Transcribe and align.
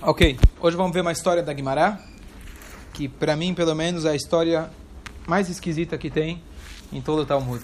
Ok, 0.00 0.38
hoje 0.60 0.76
vamos 0.76 0.92
ver 0.92 1.00
uma 1.00 1.10
história 1.10 1.42
da 1.42 1.52
Guimará, 1.52 1.98
que 2.94 3.08
para 3.08 3.34
mim, 3.34 3.52
pelo 3.52 3.74
menos, 3.74 4.04
é 4.04 4.10
a 4.10 4.14
história 4.14 4.70
mais 5.26 5.48
esquisita 5.48 5.98
que 5.98 6.08
tem 6.08 6.40
em 6.92 7.02
todo 7.02 7.22
o 7.22 7.26
Talmud. 7.26 7.60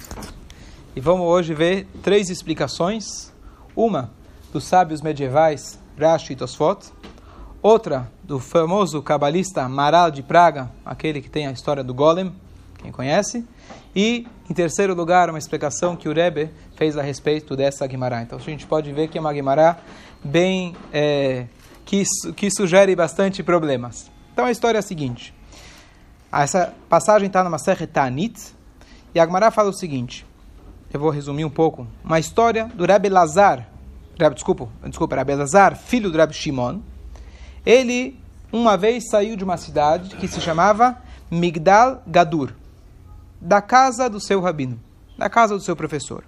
E 0.97 1.01
vamos 1.01 1.29
hoje 1.29 1.55
ver 1.55 1.87
três 2.03 2.31
explicações. 2.31 3.33
Uma 3.77 4.11
dos 4.53 4.65
sábios 4.65 5.01
medievais 5.01 5.79
Rashi 5.97 6.33
e 6.33 6.37
Tosfot. 6.37 6.93
Outra 7.63 8.11
do 8.25 8.41
famoso 8.41 9.01
cabalista 9.01 9.69
Maral 9.69 10.11
de 10.11 10.25
Praga, 10.25 10.69
aquele 10.85 11.23
que 11.23 11.31
tem 11.31 11.47
a 11.47 11.53
história 11.53 11.85
do 11.85 11.95
Golem, 11.95 12.35
quem 12.79 12.91
conhece. 12.91 13.45
E, 13.95 14.27
em 14.51 14.55
terceiro 14.55 14.93
lugar, 14.93 15.31
uma 15.31 15.39
explicação 15.39 15.95
que 15.95 16.09
o 16.09 16.13
Rebbe 16.13 16.51
fez 16.75 16.99
a 16.99 17.03
respeito 17.03 17.55
dessa 17.55 17.87
Guimará. 17.87 18.23
Então, 18.23 18.37
a 18.37 18.43
gente 18.43 18.67
pode 18.67 18.93
ver 18.93 19.07
que 19.07 19.19
é 19.19 19.21
uma 19.21 19.33
Guimará 19.33 19.79
bem... 20.25 20.75
É, 20.93 21.47
que, 21.85 22.03
que 22.37 22.51
sugere 22.51 22.95
bastante 22.97 23.43
problemas. 23.43 24.11
Então 24.33 24.47
a 24.47 24.51
história 24.51 24.79
é 24.79 24.81
a 24.81 24.83
seguinte. 24.83 25.35
Essa 26.33 26.75
passagem 26.89 27.29
está 27.29 27.45
numa 27.45 27.59
Serra 27.59 27.87
Tanit, 27.87 28.55
e 29.15 29.21
a 29.21 29.25
Gemara 29.25 29.53
fala 29.53 29.71
o 29.71 29.73
seguinte, 29.73 30.27
eu 30.93 30.99
vou 30.99 31.11
resumir 31.11 31.45
um 31.45 31.51
pouco, 31.51 31.87
uma 32.03 32.19
história 32.19 32.67
do 32.75 32.85
Rebbe 32.85 33.09
Lazar, 33.09 33.69
Rebbe, 34.19 34.35
desculpa, 34.35 34.69
desculpa, 34.85 35.17
Rebbe 35.17 35.35
Lazar, 35.35 35.77
filho 35.77 36.11
do 36.11 36.19
Rebbe 36.19 36.33
Shimon. 36.33 36.81
Ele, 37.65 38.19
uma 38.53 38.77
vez, 38.77 39.09
saiu 39.09 39.37
de 39.37 39.45
uma 39.45 39.57
cidade 39.57 40.17
que 40.17 40.29
se 40.29 40.41
chamava 40.41 40.99
Migdal 41.31 42.03
Gadur, 42.07 42.53
da 43.41 43.61
casa 43.61 44.09
do 44.09 44.21
seu 44.21 44.41
rabino, 44.41 44.79
da 45.19 45.29
casa 45.29 45.55
do 45.55 45.63
seu 45.63 45.75
professor. 45.77 46.25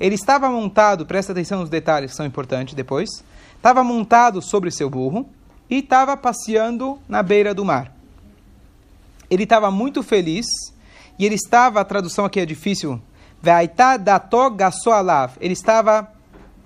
Ele 0.00 0.14
estava 0.14 0.48
montado, 0.50 1.06
presta 1.06 1.32
atenção 1.32 1.60
nos 1.60 1.68
detalhes 1.68 2.10
que 2.10 2.16
são 2.16 2.26
importantes 2.26 2.74
depois, 2.74 3.22
estava 3.62 3.84
montado 3.84 4.42
sobre 4.42 4.72
seu 4.72 4.90
burro 4.90 5.24
e 5.70 5.78
estava 5.78 6.16
passeando 6.16 6.98
na 7.08 7.22
beira 7.22 7.54
do 7.54 7.64
mar. 7.64 7.94
Ele 9.30 9.44
estava 9.44 9.70
muito 9.70 10.02
feliz 10.02 10.46
e 11.16 11.24
ele 11.24 11.36
estava, 11.36 11.80
a 11.80 11.84
tradução 11.84 12.24
aqui 12.24 12.40
é 12.40 12.44
difícil, 12.44 13.00
ele 15.40 15.52
estava, 15.52 16.12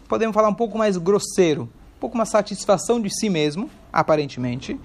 podemos 0.08 0.33
falar 0.33 0.48
um 0.48 0.55
pouco 0.55 0.78
mais 0.78 0.97
grosseiro, 0.97 1.64
um 1.64 2.00
pouco 2.00 2.14
uma 2.14 2.24
satisfação 2.24 2.98
de 2.98 3.11
si 3.11 3.28
mesmo, 3.28 3.70
aparentemente, 3.92 4.80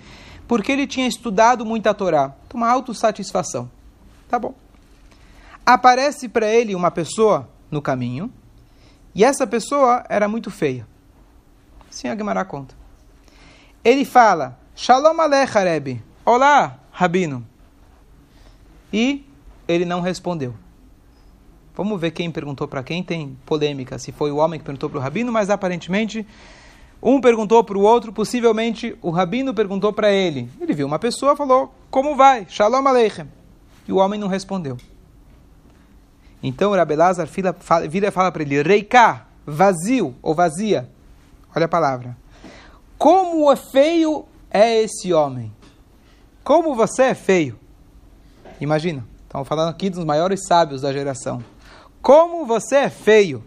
porque 0.50 0.74
ele 0.74 0.86
tinha 0.86 1.08
estudado 1.08 1.66
muito 1.66 1.88
a 1.88 1.94
Torá. 1.94 2.36
Uma 2.54 2.70
autossatisfação. 2.70 3.72
Tá 4.28 4.38
bom. 4.38 4.54
Aparece 5.66 6.28
para 6.28 6.46
ele 6.46 6.76
uma 6.76 6.92
pessoa 6.92 7.48
no 7.72 7.82
caminho, 7.82 8.30
e 9.16 9.24
essa 9.24 9.48
pessoa 9.48 10.04
era 10.10 10.28
muito 10.28 10.52
feia. 10.52 10.91
Sim, 11.92 12.08
a 12.08 12.16
Gemara 12.16 12.46
conta. 12.46 12.74
Ele 13.84 14.06
fala, 14.06 14.58
Shalom 14.76 15.20
Alecha, 15.20 15.60
Rebbe. 15.60 16.02
Olá, 16.26 16.80
Rabino. 16.90 17.46
E 18.92 19.26
ele 19.68 19.84
não 19.84 20.00
respondeu. 20.00 20.56
Vamos 21.76 22.00
ver 22.00 22.12
quem 22.12 22.32
perguntou 22.32 22.66
para 22.66 22.82
quem. 22.82 23.04
Tem 23.04 23.38
polêmica 23.46 24.00
se 24.00 24.14
foi 24.14 24.32
o 24.32 24.38
homem 24.38 24.58
que 24.58 24.66
perguntou 24.66 24.90
para 24.90 25.00
o 25.00 25.02
Rabino, 25.02 25.32
mas 25.34 25.50
aparentemente 25.50 26.26
um 27.04 27.20
perguntou 27.20 27.62
para 27.62 27.78
o 27.78 27.82
outro, 27.82 28.14
possivelmente 28.14 28.98
o 29.02 29.10
Rabino 29.10 29.54
perguntou 29.54 29.92
para 29.92 30.12
ele. 30.12 30.50
Ele 30.62 30.74
viu 30.74 30.88
uma 30.88 31.00
pessoa, 31.00 31.36
falou, 31.36 31.74
como 31.90 32.16
vai? 32.16 32.46
Shalom 32.48 32.88
Aleichem. 32.88 33.28
E 33.86 33.92
o 33.92 33.98
homem 33.98 34.20
não 34.20 34.30
respondeu. 34.30 34.78
Então 36.42 36.72
o 36.72 36.76
Rabelazar 36.76 37.28
vira 37.90 38.08
e 38.08 38.12
fala 38.12 38.32
para 38.32 38.44
ele, 38.44 38.64
Reika, 38.64 39.26
vazio 39.46 40.16
ou 40.22 40.34
vazia. 40.34 40.90
Olha 41.56 41.66
a 41.66 41.70
palavra. 41.70 42.16
Como 42.98 43.52
é 43.52 43.56
feio 43.56 44.26
é 44.50 44.82
esse 44.82 45.14
homem? 45.14 45.52
Como 46.44 46.76
você 46.76 47.04
é 47.04 47.14
feio? 47.14 47.60
Imagina, 48.60 49.06
estamos 49.24 49.48
falando 49.48 49.70
aqui 49.70 49.90
dos 49.90 50.06
maiores 50.06 50.46
sábios 50.46 50.82
da 50.82 50.94
geração. 50.94 51.44
Como 52.02 52.46
você 52.46 52.76
é 52.76 52.90
feio? 52.90 53.44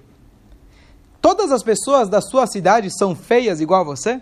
Todas 1.21 1.51
as 1.51 1.63
pessoas 1.63 2.09
da 2.09 2.21
sua 2.21 2.47
cidade 2.47 2.91
são 2.91 3.15
feias 3.17 3.61
igual 3.61 3.81
a 3.81 3.85
você? 3.85 4.21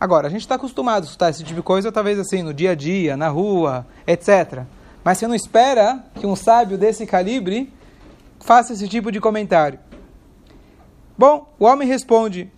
Agora, 0.00 0.26
a 0.26 0.30
gente 0.30 0.40
está 0.40 0.56
acostumado 0.56 1.04
a 1.04 1.06
escutar 1.06 1.30
esse 1.30 1.44
tipo 1.44 1.56
de 1.56 1.62
coisa, 1.62 1.92
talvez 1.92 2.18
assim, 2.18 2.42
no 2.42 2.52
dia 2.52 2.72
a 2.72 2.74
dia, 2.74 3.16
na 3.16 3.28
rua, 3.28 3.86
etc. 4.06 4.64
Mas 5.04 5.18
você 5.18 5.26
não 5.26 5.34
espera 5.34 6.04
que 6.14 6.26
um 6.26 6.34
sábio 6.34 6.76
desse 6.76 7.06
calibre 7.06 7.72
faça 8.40 8.72
esse 8.72 8.88
tipo 8.88 9.12
de 9.12 9.20
comentário. 9.20 9.78
Bom, 11.16 11.48
o 11.58 11.64
homem 11.64 11.86
responde: 11.86 12.50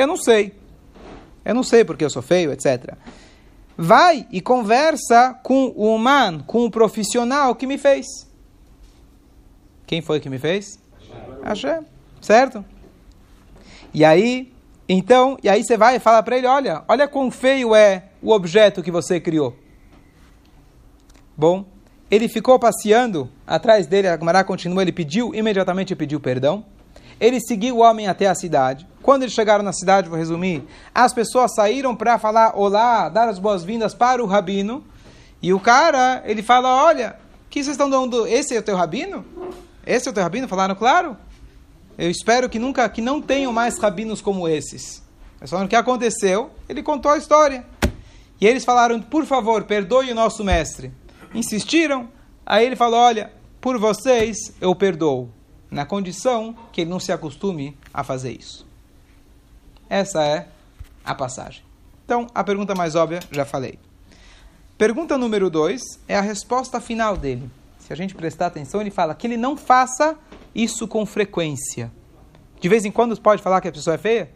eu 0.00 0.06
não 0.06 0.16
sei. 0.16 0.54
Eu 1.44 1.54
não 1.54 1.62
sei 1.62 1.84
porque 1.84 2.04
eu 2.04 2.10
sou 2.10 2.22
feio, 2.22 2.52
etc. 2.52 2.94
Vai 3.76 4.26
e 4.30 4.40
conversa 4.40 5.34
com 5.42 5.72
o 5.76 5.94
humano, 5.94 6.44
com 6.46 6.64
o 6.64 6.70
profissional 6.70 7.54
que 7.54 7.66
me 7.66 7.78
fez. 7.78 8.06
Quem 9.86 10.02
foi 10.02 10.20
que 10.20 10.28
me 10.28 10.38
fez? 10.38 10.78
Hashem. 11.42 11.84
Certo? 12.20 12.64
E 13.92 14.04
aí, 14.04 14.52
então, 14.88 15.36
e 15.42 15.48
aí 15.48 15.64
você 15.64 15.76
vai 15.76 15.96
e 15.96 16.00
fala 16.00 16.22
para 16.22 16.36
ele, 16.36 16.46
olha, 16.46 16.84
olha 16.86 17.08
quão 17.08 17.30
feio 17.30 17.74
é 17.74 18.04
o 18.22 18.32
objeto 18.32 18.82
que 18.82 18.90
você 18.90 19.18
criou. 19.18 19.56
Bom, 21.36 21.64
ele 22.10 22.28
ficou 22.28 22.58
passeando 22.58 23.30
atrás 23.46 23.86
dele, 23.86 24.08
a 24.08 24.16
Gemara 24.16 24.44
continua, 24.44 24.82
ele 24.82 24.92
pediu, 24.92 25.34
imediatamente 25.34 25.96
pediu 25.96 26.20
perdão. 26.20 26.64
Ele 27.20 27.38
seguiu 27.38 27.76
o 27.76 27.80
homem 27.80 28.08
até 28.08 28.26
a 28.26 28.34
cidade. 28.34 28.88
Quando 29.02 29.22
eles 29.22 29.34
chegaram 29.34 29.62
na 29.62 29.72
cidade, 29.72 30.08
vou 30.08 30.18
resumir, 30.18 30.64
as 30.94 31.12
pessoas 31.12 31.54
saíram 31.54 31.94
para 31.94 32.18
falar 32.18 32.56
olá, 32.56 33.08
dar 33.10 33.28
as 33.28 33.38
boas-vindas 33.38 33.94
para 33.94 34.22
o 34.24 34.26
rabino. 34.26 34.82
E 35.42 35.52
o 35.52 35.60
cara, 35.60 36.22
ele 36.24 36.42
fala, 36.42 36.82
olha, 36.82 37.16
que 37.50 37.62
vocês 37.62 37.74
estão 37.74 37.90
dando? 37.90 38.26
Esse 38.26 38.56
é 38.56 38.58
o 38.58 38.62
teu 38.62 38.76
rabino? 38.76 39.24
Esse 39.86 40.08
é 40.08 40.10
o 40.10 40.14
teu 40.14 40.22
rabino? 40.22 40.48
Falaram, 40.48 40.74
claro. 40.74 41.16
Eu 41.98 42.10
espero 42.10 42.48
que 42.48 42.58
nunca, 42.58 42.88
que 42.88 43.02
não 43.02 43.20
tenham 43.20 43.52
mais 43.52 43.78
rabinos 43.78 44.22
como 44.22 44.48
esses. 44.48 45.02
Mas 45.38 45.50
falando 45.50 45.66
o 45.66 45.68
que 45.68 45.76
aconteceu, 45.76 46.50
ele 46.68 46.82
contou 46.82 47.12
a 47.12 47.18
história. 47.18 47.64
E 48.40 48.46
eles 48.46 48.64
falaram, 48.64 49.00
por 49.00 49.26
favor, 49.26 49.64
perdoe 49.64 50.10
o 50.10 50.14
nosso 50.14 50.42
mestre. 50.42 50.92
Insistiram. 51.34 52.08
Aí 52.46 52.64
ele 52.64 52.76
falou, 52.76 53.00
olha, 53.00 53.30
por 53.60 53.78
vocês 53.78 54.36
eu 54.60 54.74
perdoo 54.74 55.39
na 55.70 55.86
condição 55.86 56.54
que 56.72 56.80
ele 56.80 56.90
não 56.90 56.98
se 56.98 57.12
acostume 57.12 57.76
a 57.94 58.02
fazer 58.02 58.32
isso. 58.32 58.66
Essa 59.88 60.24
é 60.24 60.48
a 61.04 61.14
passagem. 61.14 61.62
Então, 62.04 62.26
a 62.34 62.42
pergunta 62.42 62.74
mais 62.74 62.94
óbvia, 62.94 63.20
já 63.30 63.44
falei. 63.44 63.78
Pergunta 64.76 65.16
número 65.16 65.50
2 65.50 65.80
é 66.08 66.16
a 66.16 66.20
resposta 66.20 66.80
final 66.80 67.16
dele. 67.16 67.50
Se 67.78 67.92
a 67.92 67.96
gente 67.96 68.14
prestar 68.14 68.46
atenção, 68.46 68.80
ele 68.80 68.90
fala 68.90 69.14
que 69.14 69.26
ele 69.26 69.36
não 69.36 69.56
faça 69.56 70.16
isso 70.54 70.88
com 70.88 71.04
frequência. 71.04 71.90
De 72.60 72.68
vez 72.68 72.84
em 72.84 72.90
quando 72.90 73.18
pode 73.20 73.42
falar 73.42 73.60
que 73.60 73.68
a 73.68 73.72
pessoa 73.72 73.94
é 73.94 73.98
feia? 73.98 74.30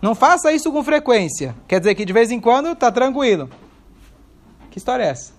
Não 0.00 0.14
faça 0.14 0.52
isso 0.52 0.72
com 0.72 0.82
frequência. 0.82 1.54
Quer 1.68 1.78
dizer 1.78 1.94
que 1.94 2.04
de 2.04 2.12
vez 2.12 2.30
em 2.30 2.40
quando 2.40 2.72
está 2.72 2.90
tranquilo. 2.90 3.48
Que 4.70 4.78
história 4.78 5.04
é 5.04 5.08
essa? 5.08 5.32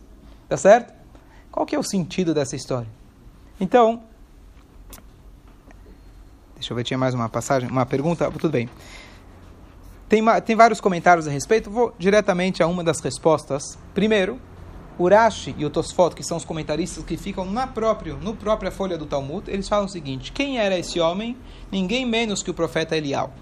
Tá 0.47 0.55
certo? 0.55 0.93
Qual 1.51 1.65
que 1.65 1.75
é 1.75 1.79
o 1.79 1.83
sentido 1.83 2.33
dessa 2.33 2.55
história? 2.55 2.87
Então, 3.59 4.01
deixa 6.55 6.73
eu 6.73 6.75
ver, 6.75 6.83
tinha 6.83 6.97
mais 6.97 7.13
uma 7.13 7.29
passagem, 7.29 7.69
uma 7.69 7.85
pergunta, 7.85 8.29
tudo 8.31 8.49
bem. 8.49 8.69
Tem, 10.09 10.23
tem 10.45 10.55
vários 10.55 10.81
comentários 10.81 11.27
a 11.27 11.31
respeito, 11.31 11.69
vou 11.69 11.93
diretamente 11.97 12.63
a 12.63 12.67
uma 12.67 12.83
das 12.83 12.99
respostas. 12.99 13.77
Primeiro, 13.93 14.39
Urashi 14.99 15.55
e 15.57 15.65
o 15.65 15.69
Tosfot, 15.69 16.15
que 16.15 16.23
são 16.23 16.37
os 16.37 16.45
comentaristas 16.45 17.03
que 17.03 17.15
ficam 17.15 17.45
na 17.45 17.67
próprio, 17.67 18.17
no 18.17 18.35
própria 18.35 18.71
folha 18.71 18.97
do 18.97 19.05
Talmud, 19.05 19.49
eles 19.49 19.69
falam 19.69 19.85
o 19.85 19.89
seguinte: 19.89 20.31
quem 20.31 20.59
era 20.59 20.77
esse 20.77 20.99
homem? 20.99 21.37
Ninguém 21.71 22.05
menos 22.05 22.43
que 22.43 22.51
o 22.51 22.53
profeta 22.53 22.97
Elial. 22.97 23.33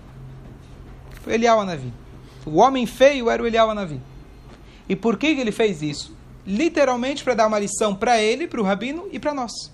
Elial 1.25 1.59
Anavi. 1.59 1.93
O 2.45 2.57
homem 2.57 2.85
feio 2.85 3.29
era 3.29 3.41
o 3.41 3.47
Elial 3.47 3.69
Anavi. 3.69 4.01
E 4.87 4.95
por 4.95 5.17
que 5.17 5.27
ele 5.27 5.51
fez 5.51 5.81
isso? 5.81 6.15
Literalmente 6.45 7.23
para 7.23 7.33
dar 7.33 7.47
uma 7.47 7.59
lição 7.59 7.95
para 7.95 8.21
ele, 8.21 8.47
para 8.47 8.59
o 8.59 8.63
rabino 8.63 9.07
e 9.11 9.19
para 9.19 9.33
nós 9.33 9.71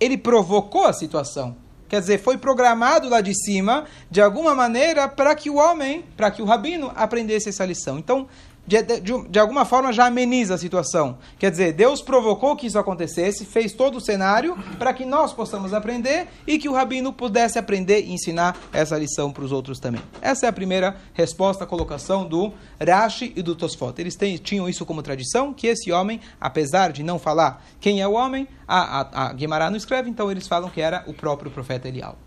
ele 0.00 0.16
provocou 0.16 0.84
a 0.84 0.92
situação. 0.92 1.56
Quer 1.88 2.00
dizer, 2.00 2.18
foi 2.18 2.36
programado 2.36 3.08
lá 3.08 3.20
de 3.20 3.32
cima, 3.32 3.84
de 4.10 4.20
alguma 4.20 4.54
maneira, 4.54 5.06
para 5.08 5.34
que 5.34 5.48
o 5.48 5.54
homem, 5.54 6.04
para 6.16 6.30
que 6.30 6.42
o 6.42 6.44
rabino 6.44 6.90
aprendesse 6.96 7.48
essa 7.48 7.64
lição. 7.64 7.98
Então, 7.98 8.26
de, 8.66 8.82
de, 8.82 9.28
de, 9.28 9.38
alguma 9.38 9.64
forma 9.64 9.92
já 9.92 10.06
ameniza 10.06 10.54
a 10.54 10.58
situação. 10.58 11.18
Quer 11.38 11.50
dizer, 11.50 11.72
Deus 11.72 12.02
provocou 12.02 12.56
que 12.56 12.66
isso 12.66 12.78
acontecesse, 12.78 13.44
fez 13.44 13.72
todo 13.72 13.96
o 13.96 14.00
cenário 14.00 14.56
para 14.78 14.92
que 14.92 15.04
nós 15.04 15.32
possamos 15.32 15.72
aprender 15.72 16.26
e 16.46 16.58
que 16.58 16.68
o 16.68 16.72
rabino 16.72 17.12
pudesse 17.12 17.58
aprender 17.58 18.00
e 18.00 18.12
ensinar 18.12 18.56
essa 18.72 18.98
lição 18.98 19.32
para 19.32 19.44
os 19.44 19.52
outros 19.52 19.78
também. 19.78 20.02
Essa 20.20 20.46
é 20.46 20.48
a 20.48 20.52
primeira 20.52 20.96
resposta 21.14 21.64
à 21.64 21.66
colocação 21.66 22.26
do 22.26 22.52
Rashi 22.84 23.32
e 23.36 23.42
do 23.42 23.54
Tosfot. 23.54 23.94
Eles 24.00 24.16
têm, 24.16 24.36
tinham 24.36 24.68
isso 24.68 24.84
como 24.84 25.02
tradição, 25.02 25.54
que 25.54 25.68
esse 25.68 25.92
homem, 25.92 26.20
apesar 26.40 26.90
de 26.92 27.02
não 27.02 27.18
falar 27.18 27.64
quem 27.80 28.00
é 28.00 28.08
o 28.08 28.12
homem, 28.12 28.48
a, 28.66 29.00
a, 29.00 29.26
a 29.28 29.32
Guimarães 29.32 29.70
não 29.70 29.76
escreve, 29.76 30.10
então 30.10 30.30
eles 30.30 30.48
falam 30.48 30.68
que 30.68 30.80
era 30.80 31.04
o 31.06 31.14
próprio 31.14 31.50
profeta 31.50 31.86
Elial. 31.86 32.18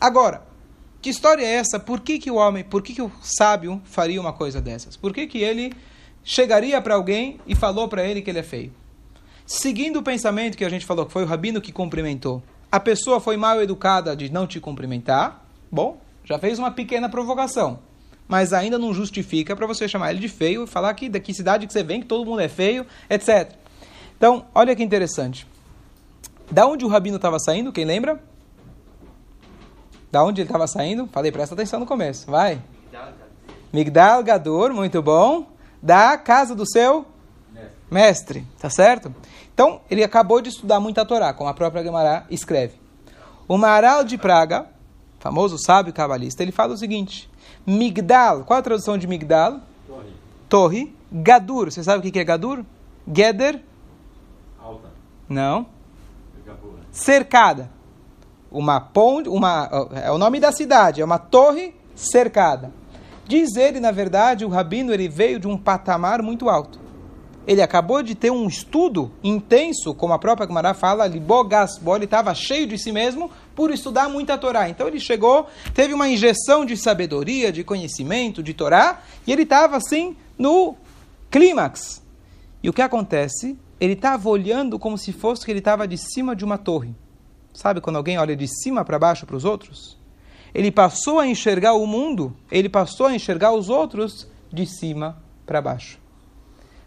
Agora, 0.00 0.49
Que 1.00 1.08
história 1.08 1.42
é 1.42 1.54
essa? 1.54 1.80
Por 1.80 2.00
que, 2.00 2.18
que 2.18 2.30
o 2.30 2.34
homem, 2.34 2.62
por 2.62 2.82
que, 2.82 2.92
que 2.92 3.00
o 3.00 3.10
sábio 3.22 3.80
faria 3.84 4.20
uma 4.20 4.32
coisa 4.32 4.60
dessas? 4.60 4.96
Por 4.96 5.14
que, 5.14 5.26
que 5.26 5.38
ele 5.38 5.72
chegaria 6.22 6.80
para 6.80 6.94
alguém 6.94 7.40
e 7.46 7.54
falou 7.54 7.88
para 7.88 8.04
ele 8.04 8.20
que 8.20 8.28
ele 8.28 8.38
é 8.38 8.42
feio? 8.42 8.72
Seguindo 9.46 9.98
o 9.98 10.02
pensamento 10.02 10.58
que 10.58 10.64
a 10.64 10.68
gente 10.68 10.84
falou, 10.84 11.06
que 11.06 11.12
foi 11.12 11.24
o 11.24 11.26
rabino 11.26 11.60
que 11.60 11.72
cumprimentou, 11.72 12.42
a 12.70 12.78
pessoa 12.78 13.18
foi 13.18 13.36
mal 13.36 13.60
educada 13.62 14.14
de 14.14 14.30
não 14.30 14.46
te 14.46 14.60
cumprimentar, 14.60 15.44
bom, 15.72 15.98
já 16.24 16.38
fez 16.38 16.58
uma 16.58 16.70
pequena 16.70 17.08
provocação. 17.08 17.78
Mas 18.28 18.52
ainda 18.52 18.78
não 18.78 18.94
justifica 18.94 19.56
para 19.56 19.66
você 19.66 19.88
chamar 19.88 20.10
ele 20.10 20.20
de 20.20 20.28
feio 20.28 20.64
e 20.64 20.66
falar 20.66 20.94
que 20.94 21.08
daqui 21.08 21.34
cidade 21.34 21.66
que 21.66 21.72
você 21.72 21.82
vem, 21.82 22.00
que 22.00 22.06
todo 22.06 22.24
mundo 22.24 22.40
é 22.40 22.48
feio, 22.48 22.86
etc. 23.08 23.52
Então, 24.16 24.46
olha 24.54 24.76
que 24.76 24.82
interessante. 24.82 25.46
Da 26.50 26.66
onde 26.66 26.84
o 26.84 26.88
rabino 26.88 27.16
estava 27.16 27.38
saindo, 27.40 27.72
quem 27.72 27.84
lembra? 27.84 28.22
Da 30.10 30.24
onde 30.24 30.40
ele 30.40 30.48
estava 30.48 30.66
saindo? 30.66 31.08
Falei, 31.12 31.30
presta 31.30 31.54
atenção 31.54 31.78
no 31.78 31.86
começo. 31.86 32.28
Vai. 32.28 32.60
Migdal 33.72 34.22
Gador, 34.24 34.74
muito 34.74 35.00
bom. 35.00 35.46
Da 35.80 36.18
casa 36.18 36.54
do 36.54 36.68
seu 36.68 37.06
mestre. 37.52 37.74
mestre, 37.90 38.46
tá 38.60 38.68
certo? 38.68 39.14
Então, 39.54 39.80
ele 39.90 40.02
acabou 40.02 40.40
de 40.40 40.48
estudar 40.48 40.80
muito 40.80 41.00
a 41.00 41.04
Torá, 41.04 41.32
como 41.32 41.48
a 41.48 41.54
própria 41.54 41.82
Gemara 41.82 42.26
escreve. 42.28 42.74
O 43.46 43.56
Maral 43.56 44.04
de 44.04 44.18
Praga, 44.18 44.66
famoso 45.20 45.56
sábio 45.58 45.92
cabalista, 45.92 46.42
ele 46.42 46.52
fala 46.52 46.74
o 46.74 46.76
seguinte: 46.76 47.30
Migdal, 47.64 48.44
qual 48.44 48.58
a 48.58 48.62
tradução 48.62 48.98
de 48.98 49.06
Migdal? 49.06 49.60
Torre. 49.86 50.12
Torre. 50.48 50.96
Gadur, 51.12 51.72
você 51.72 51.82
sabe 51.82 52.06
o 52.06 52.12
que 52.12 52.18
é 52.18 52.24
Gadur? 52.24 52.64
Geder? 53.06 53.60
Alta. 54.60 54.88
Não. 55.28 55.66
Cercada 56.92 57.70
uma 58.50 58.80
ponte, 58.80 59.28
uma, 59.28 59.88
é 60.04 60.10
o 60.10 60.18
nome 60.18 60.40
da 60.40 60.52
cidade, 60.52 61.00
é 61.00 61.04
uma 61.04 61.18
torre 61.18 61.74
cercada. 61.94 62.72
Diz 63.26 63.54
ele, 63.54 63.78
na 63.78 63.92
verdade, 63.92 64.44
o 64.44 64.48
rabino 64.48 64.92
ele 64.92 65.08
veio 65.08 65.38
de 65.38 65.46
um 65.46 65.56
patamar 65.56 66.20
muito 66.22 66.48
alto. 66.48 66.80
Ele 67.46 67.62
acabou 67.62 68.02
de 68.02 68.14
ter 68.14 68.30
um 68.30 68.46
estudo 68.46 69.10
intenso, 69.24 69.94
como 69.94 70.12
a 70.12 70.18
própria 70.18 70.46
Gemara 70.46 70.74
fala, 70.74 71.06
Libogasbo, 71.06 71.96
ele 71.96 72.04
estava 72.04 72.34
cheio 72.34 72.66
de 72.66 72.76
si 72.78 72.92
mesmo 72.92 73.30
por 73.54 73.70
estudar 73.70 74.08
muita 74.08 74.36
Torá. 74.36 74.68
Então 74.68 74.86
ele 74.86 75.00
chegou, 75.00 75.46
teve 75.72 75.94
uma 75.94 76.08
injeção 76.08 76.64
de 76.64 76.76
sabedoria, 76.76 77.50
de 77.50 77.64
conhecimento, 77.64 78.42
de 78.42 78.52
Torá, 78.52 79.00
e 79.26 79.32
ele 79.32 79.42
estava 79.42 79.76
assim 79.76 80.16
no 80.38 80.76
clímax. 81.30 82.02
E 82.62 82.68
o 82.68 82.72
que 82.72 82.82
acontece? 82.82 83.58
Ele 83.80 83.94
estava 83.94 84.28
olhando 84.28 84.78
como 84.78 84.98
se 84.98 85.12
fosse 85.12 85.44
que 85.44 85.50
ele 85.50 85.60
estava 85.60 85.88
de 85.88 85.96
cima 85.96 86.36
de 86.36 86.44
uma 86.44 86.58
torre. 86.58 86.94
Sabe 87.52 87.80
quando 87.80 87.96
alguém 87.96 88.18
olha 88.18 88.36
de 88.36 88.46
cima 88.46 88.84
para 88.84 88.98
baixo 88.98 89.26
para 89.26 89.36
os 89.36 89.44
outros? 89.44 89.98
Ele 90.54 90.70
passou 90.70 91.18
a 91.18 91.26
enxergar 91.26 91.74
o 91.74 91.86
mundo, 91.86 92.36
ele 92.50 92.68
passou 92.68 93.06
a 93.06 93.14
enxergar 93.14 93.52
os 93.52 93.68
outros 93.68 94.28
de 94.52 94.66
cima 94.66 95.22
para 95.46 95.60
baixo. 95.60 95.98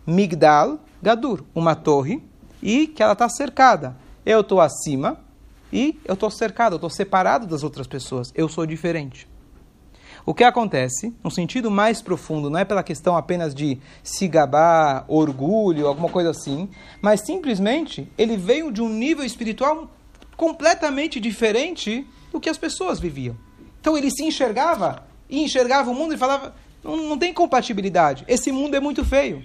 Migdal 0.06 0.80
Gadur, 1.02 1.44
uma 1.54 1.76
torre, 1.76 2.24
e 2.62 2.88
que 2.88 3.04
ela 3.04 3.14
está 3.14 3.28
cercada. 3.28 3.96
Eu 4.26 4.40
estou 4.40 4.62
acima 4.62 5.20
e 5.72 6.00
eu 6.06 6.14
estou 6.14 6.32
cercado, 6.32 6.74
eu 6.74 6.78
estou 6.78 6.90
separado 6.90 7.46
das 7.46 7.64
outras 7.64 7.88
pessoas. 7.88 8.32
Eu 8.34 8.48
sou 8.48 8.66
diferente. 8.66 9.28
O 10.26 10.34
que 10.34 10.46
acontece, 10.46 11.14
no 11.22 11.30
sentido 11.30 11.70
mais 11.70 12.02
profundo, 12.02 12.50
não 12.50 12.58
é 12.58 12.64
pela 12.64 12.82
questão 12.82 13.18
apenas 13.18 13.54
de 13.54 13.78
se 14.02 14.26
gabar, 14.30 15.04
orgulho, 15.10 15.86
alguma 15.86 16.08
coisa 16.08 16.30
assim, 16.30 16.70
mas 17.02 17.20
simplesmente 17.26 18.10
ele 18.18 18.38
veio 18.38 18.72
de 18.72 18.82
um 18.82 18.88
nível 18.88 19.26
espiritual 19.26 19.90
completamente 20.44 21.22
diferente 21.22 22.06
do 22.30 22.38
que 22.38 22.50
as 22.50 22.58
pessoas 22.58 23.00
viviam. 23.00 23.38
Então 23.80 23.98
ele 23.98 24.12
se 24.12 24.26
enxergava 24.26 25.08
e 25.30 25.42
enxergava 25.42 25.90
o 25.90 25.96
mundo 25.96 26.14
e 26.14 26.18
falava: 26.18 26.54
não, 26.84 26.98
não 26.98 27.18
tem 27.18 27.34
compatibilidade, 27.34 28.26
esse 28.28 28.52
mundo 28.52 28.76
é 28.76 28.80
muito 28.82 29.06
feio, 29.06 29.42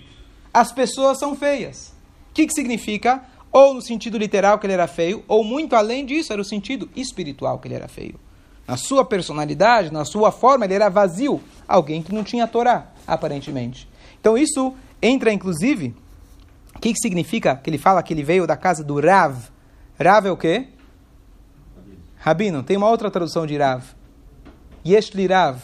as 0.53 0.73
pessoas 0.73 1.21
são 1.21 1.37
feias. 1.37 1.95
O 2.31 2.35
que, 2.35 2.49
que 2.49 2.53
significa? 2.53 3.23
Ou 3.53 3.75
no 3.75 3.81
sentido 3.81 4.19
literal 4.19 4.59
que 4.59 4.67
ele 4.67 4.73
era 4.73 4.89
feio, 4.89 5.23
ou 5.29 5.45
muito 5.45 5.77
além 5.77 6.05
disso, 6.05 6.33
era 6.33 6.43
o 6.43 6.45
sentido 6.45 6.91
espiritual 6.97 7.61
que 7.61 7.69
ele 7.69 7.77
era 7.77 7.87
feio. 7.87 8.19
Na 8.67 8.77
sua 8.77 9.05
personalidade, 9.05 9.93
na 9.93 10.05
sua 10.05 10.33
forma, 10.33 10.65
ele 10.65 10.75
era 10.75 10.91
vazio. 10.91 11.41
Alguém 11.67 12.03
que 12.03 12.13
não 12.13 12.25
tinha 12.25 12.49
Torá, 12.49 12.89
aparentemente. 13.07 13.89
Então 14.21 14.37
isso 14.37 14.75
entra, 15.01 15.33
inclusive, 15.33 15.95
o 16.75 16.81
que, 16.81 16.93
que 16.93 16.99
significa 16.99 17.55
que 17.55 17.71
ele 17.71 17.79
fala 17.79 18.03
que 18.03 18.13
ele 18.13 18.25
veio 18.25 18.49
da 18.49 18.57
casa 18.57 18.83
do 18.83 19.01
Rav? 19.01 19.37
Rav 19.99 20.27
é 20.27 20.33
o 20.33 20.37
quê? 20.37 20.67
Rabino, 22.19 22.63
tem 22.63 22.77
uma 22.77 22.89
outra 22.89 23.11
tradução 23.11 23.47
de 23.47 23.57
Rav. 23.57 23.85
Yeshli 24.87 25.27
Rav. 25.27 25.59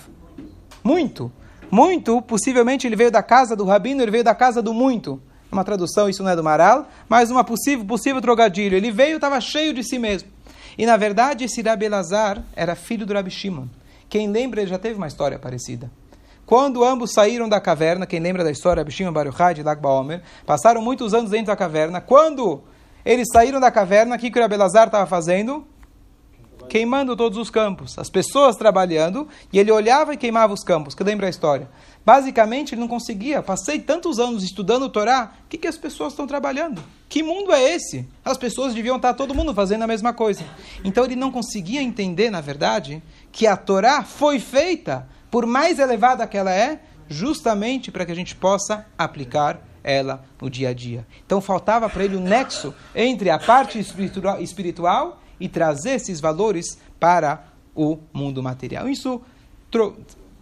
Muito. 0.83 1.31
Muito, 1.71 2.23
possivelmente 2.23 2.87
ele 2.87 2.95
veio 2.95 3.11
da 3.11 3.23
casa 3.23 3.57
do 3.57 3.65
Rabino, 3.65 4.03
ele 4.03 4.11
veio 4.11 4.25
da 4.25 4.35
casa 4.35 4.63
do 4.63 4.73
muito. 4.73 5.21
É 5.51 5.55
uma 5.55 5.65
tradução, 5.65 6.09
isso 6.09 6.23
não 6.23 6.31
é 6.31 6.37
do 6.37 6.45
Maral, 6.45 6.89
mas 7.09 7.31
uma 7.31 7.43
possível, 7.43 7.85
possível 7.85 8.21
trocadilho. 8.21 8.77
Ele 8.77 8.91
veio, 8.93 9.17
estava 9.17 9.41
cheio 9.41 9.75
de 9.75 9.83
si 9.83 9.99
mesmo. 9.99 10.29
E 10.77 10.87
na 10.87 10.97
verdade, 10.97 11.45
esse 11.45 11.63
Rabi 11.63 11.87
Elazar 11.87 12.43
era 12.55 12.75
filho 12.75 13.07
do 13.07 13.15
Rabi 13.15 13.31
Shimon. 13.31 13.67
Quem 14.09 14.29
lembra, 14.29 14.61
ele 14.61 14.71
já 14.71 14.79
teve 14.79 14.97
uma 14.97 15.07
história 15.07 15.39
parecida. 15.39 15.91
Quando 16.47 16.85
ambos 16.85 17.13
saíram 17.13 17.49
da 17.49 17.61
caverna, 17.61 18.07
quem 18.07 18.21
lembra 18.21 18.45
da 18.45 18.51
história, 18.51 18.81
Rabi 18.83 18.93
Shimon 18.93 19.13
Baruchai 19.13 19.55
de 19.55 19.63
Lag 19.63 19.85
Omer, 19.85 20.23
passaram 20.45 20.83
muitos 20.83 21.15
anos 21.15 21.31
dentro 21.31 21.47
da 21.47 21.57
caverna. 21.57 22.01
Quando 22.01 22.63
eles 23.05 23.29
saíram 23.33 23.59
da 23.59 23.71
caverna, 23.71 24.17
o 24.17 24.19
que, 24.19 24.31
que 24.31 24.39
o 24.39 24.43
Rabi 24.43 24.55
Elazar 24.55 24.87
estava 24.87 25.07
fazendo? 25.07 25.67
Queimando 26.69 27.17
todos 27.17 27.39
os 27.39 27.51
campos, 27.51 27.99
as 27.99 28.11
pessoas 28.11 28.57
trabalhando, 28.57 29.29
e 29.53 29.59
ele 29.59 29.71
olhava 29.71 30.15
e 30.15 30.17
queimava 30.17 30.53
os 30.53 30.65
campos. 30.65 30.95
Que 30.95 31.05
lembra 31.05 31.27
a 31.27 31.31
história? 31.31 31.69
Basicamente, 32.05 32.75
ele 32.75 32.81
não 32.81 32.89
conseguia. 32.89 33.43
Passei 33.43 33.79
tantos 33.79 34.19
anos 34.19 34.43
estudando 34.43 34.85
o 34.85 34.89
Torá, 34.89 35.33
o 35.45 35.49
que, 35.49 35.57
que 35.57 35.69
as 35.69 35.79
pessoas 35.79 36.13
estão 36.13 36.27
trabalhando? 36.27 36.83
Que 37.09 37.23
mundo 37.23 37.53
é 37.53 37.75
esse? 37.75 38.07
As 38.25 38.37
pessoas 38.37 38.75
deviam 38.75 38.97
estar 38.97 39.15
todo 39.15 39.35
mundo 39.35 39.55
fazendo 39.55 39.83
a 39.83 39.87
mesma 39.87 40.13
coisa. 40.13 40.45
Então 40.85 41.05
ele 41.05 41.17
não 41.17 41.31
conseguia 41.31 41.83
entender, 41.83 42.31
na 42.31 42.41
verdade, 42.41 43.03
que 43.33 43.47
a 43.47 43.57
Torá 43.57 44.03
foi 44.03 44.39
feita, 44.39 45.09
por 45.31 45.47
mais 45.47 45.79
elevada 45.79 46.27
que 46.27 46.37
ela 46.37 46.53
é, 46.53 46.81
justamente 47.09 47.91
para 47.91 48.05
que 48.05 48.13
a 48.13 48.17
gente 48.17 48.35
possa 48.35 48.87
aplicar 48.99 49.61
ela 49.83 50.25
no 50.41 50.49
dia 50.49 50.71
a 50.71 50.75
dia. 50.75 51.07
Então 51.25 51.41
faltava 51.41 51.89
para 51.89 52.05
ele 52.05 52.17
o 52.17 52.21
um 52.21 52.25
nexo 52.25 52.75
entre 52.95 53.29
a 53.31 53.39
parte 53.39 53.79
espiritual 53.79 55.21
e 55.39 55.49
trazer 55.49 55.93
esses 55.93 56.21
valores 56.21 56.79
para 56.99 57.45
o 57.75 57.99
mundo 58.13 58.43
material. 58.43 58.89
Isso 58.89 59.21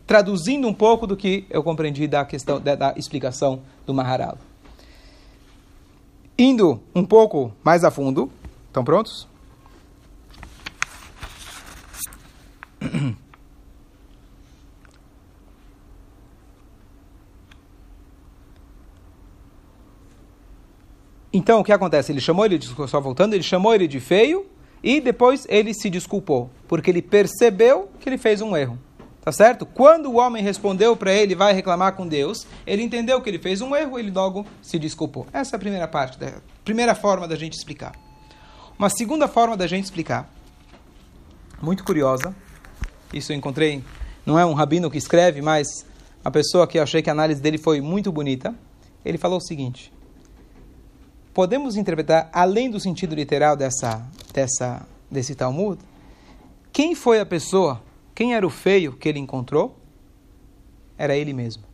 traduzindo 0.07 0.69
um 0.69 0.75
pouco 0.75 1.07
do 1.07 1.17
que 1.17 1.47
eu 1.49 1.63
compreendi 1.63 2.07
da 2.07 2.25
questão 2.25 2.61
da, 2.61 2.75
da 2.75 2.95
explicação 2.97 3.63
do 3.87 3.95
Maharal. 3.95 4.37
Indo 6.39 6.81
um 6.95 7.05
pouco 7.05 7.53
mais 7.65 7.85
a 7.85 7.91
fundo, 7.91 8.31
estão 8.69 8.85
prontos? 8.85 9.27
Então, 21.33 21.61
o 21.61 21.65
que 21.65 21.73
acontece? 21.73 22.13
Ele 22.13 22.21
chamou 22.21 22.45
ele 22.45 22.59
de, 22.59 22.67
só 22.87 23.01
voltando, 23.01 23.33
ele 23.33 23.43
chamou 23.43 23.75
ele 23.75 23.89
de 23.89 23.99
feio 23.99 24.45
e 24.83 25.01
depois 25.01 25.47
ele 25.49 25.73
se 25.73 25.89
desculpou, 25.89 26.51
porque 26.67 26.91
ele 26.91 27.03
percebeu 27.03 27.91
que 28.01 28.09
ele 28.09 28.19
fez 28.19 28.41
um 28.41 28.57
erro. 28.57 28.79
Tá 29.25 29.31
certo? 29.31 29.65
Quando 29.65 30.07
o 30.07 30.17
homem 30.17 30.43
respondeu 30.43 30.97
para 30.97 31.13
ele, 31.13 31.37
vai 31.37 31.53
reclamar 31.53 31.95
com 31.95 32.09
Deus, 32.09 32.45
ele 32.67 32.83
entendeu 32.83 33.21
que 33.21 33.31
ele 33.31 33.39
fez 33.39 33.61
um 33.61 33.75
erro, 33.77 33.97
ele 33.97 34.11
logo 34.11 34.45
se 34.61 34.81
desculpou. 34.81 35.29
Essa 35.33 35.55
é 35.55 35.57
a 35.57 35.61
primeira 35.61 35.87
parte, 35.87 36.19
da 36.19 36.33
primeira 36.65 36.93
forma 36.93 37.29
da 37.29 37.37
gente 37.37 37.53
explicar. 37.53 37.93
Uma 38.77 38.91
segunda 38.91 39.29
forma 39.29 39.57
da 39.57 39.69
gente 39.69 39.85
explicar, 39.85 40.29
muito 41.61 41.85
curiosa, 41.85 42.35
isso 43.15 43.33
eu 43.33 43.37
encontrei, 43.37 43.85
não 44.27 44.37
é 44.37 44.45
um 44.45 44.55
rabino 44.55 44.91
que 44.91 44.99
escreve, 44.99 45.41
mas 45.41 45.87
a 46.25 46.31
pessoa 46.31 46.67
que 46.67 46.79
eu 46.79 46.83
achei 46.83 47.03
que 47.03 47.11
a 47.11 47.13
análise 47.13 47.41
dele 47.41 47.59
foi 47.59 47.81
muito 47.81 48.11
bonita. 48.11 48.55
Ele 49.05 49.19
falou 49.19 49.39
o 49.39 49.41
seguinte: 49.41 49.93
podemos 51.33 51.77
interpretar, 51.77 52.29
além 52.33 52.71
do 52.71 52.79
sentido 52.79 53.15
literal 53.15 53.57
dessa, 53.57 54.07
dessa, 54.33 54.87
desse 55.11 55.35
Talmud, 55.35 55.81
quem 56.73 56.95
foi 56.95 57.21
a 57.21 57.27
pessoa, 57.27 57.83
quem 58.15 58.35
era 58.35 58.47
o 58.47 58.51
feio 58.51 58.93
que 58.93 59.09
ele 59.09 59.19
encontrou? 59.19 59.77
Era 60.97 61.17
ele 61.17 61.33
mesmo. 61.33 61.65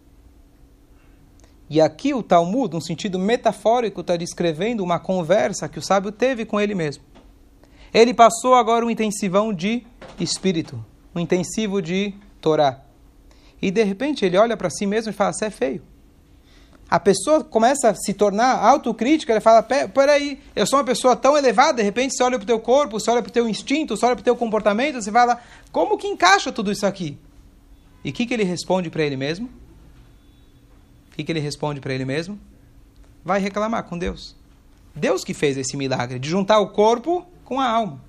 E 1.70 1.80
aqui 1.80 2.14
o 2.14 2.22
Talmud, 2.22 2.72
num 2.72 2.80
sentido 2.80 3.18
metafórico, 3.18 4.00
está 4.00 4.16
descrevendo 4.16 4.82
uma 4.82 4.98
conversa 4.98 5.68
que 5.68 5.78
o 5.78 5.82
sábio 5.82 6.10
teve 6.10 6.46
com 6.46 6.58
ele 6.58 6.74
mesmo. 6.74 7.04
Ele 7.92 8.14
passou 8.14 8.54
agora 8.54 8.84
um 8.84 8.90
intensivão 8.90 9.52
de 9.52 9.86
espírito, 10.18 10.82
um 11.14 11.20
intensivo 11.20 11.82
de 11.82 12.14
Torá. 12.40 12.82
E 13.60 13.70
de 13.70 13.82
repente 13.82 14.24
ele 14.24 14.38
olha 14.38 14.56
para 14.56 14.70
si 14.70 14.86
mesmo 14.86 15.10
e 15.10 15.12
fala: 15.12 15.32
Você 15.32 15.46
é 15.46 15.50
feio. 15.50 15.82
A 16.90 16.98
pessoa 16.98 17.44
começa 17.44 17.90
a 17.90 17.94
se 17.94 18.14
tornar 18.14 18.64
autocrítica, 18.64 19.32
ele 19.32 19.40
fala, 19.40 19.62
peraí, 19.62 20.40
eu 20.56 20.66
sou 20.66 20.78
uma 20.78 20.84
pessoa 20.84 21.14
tão 21.14 21.36
elevada, 21.36 21.74
de 21.74 21.82
repente 21.82 22.14
você 22.16 22.22
olha 22.22 22.38
para 22.38 22.44
o 22.44 22.46
teu 22.46 22.58
corpo, 22.58 22.98
você 22.98 23.10
olha 23.10 23.20
para 23.20 23.28
o 23.28 23.32
teu 23.32 23.46
instinto, 23.46 23.94
você 23.96 24.06
olha 24.06 24.16
para 24.16 24.22
o 24.22 24.24
teu 24.24 24.36
comportamento, 24.36 24.94
você 24.94 25.12
fala, 25.12 25.38
como 25.70 25.98
que 25.98 26.06
encaixa 26.06 26.50
tudo 26.50 26.72
isso 26.72 26.86
aqui? 26.86 27.18
E 28.02 28.10
o 28.10 28.12
que, 28.12 28.24
que 28.24 28.32
ele 28.32 28.44
responde 28.44 28.88
para 28.88 29.02
ele 29.02 29.16
mesmo? 29.16 29.50
O 31.12 31.16
que, 31.16 31.24
que 31.24 31.30
ele 31.30 31.40
responde 31.40 31.78
para 31.80 31.92
ele 31.92 32.06
mesmo? 32.06 32.38
Vai 33.22 33.38
reclamar 33.38 33.82
com 33.82 33.98
Deus. 33.98 34.34
Deus 34.94 35.24
que 35.24 35.34
fez 35.34 35.58
esse 35.58 35.76
milagre 35.76 36.18
de 36.18 36.28
juntar 36.28 36.58
o 36.58 36.68
corpo 36.68 37.26
com 37.44 37.60
a 37.60 37.68
alma. 37.68 38.00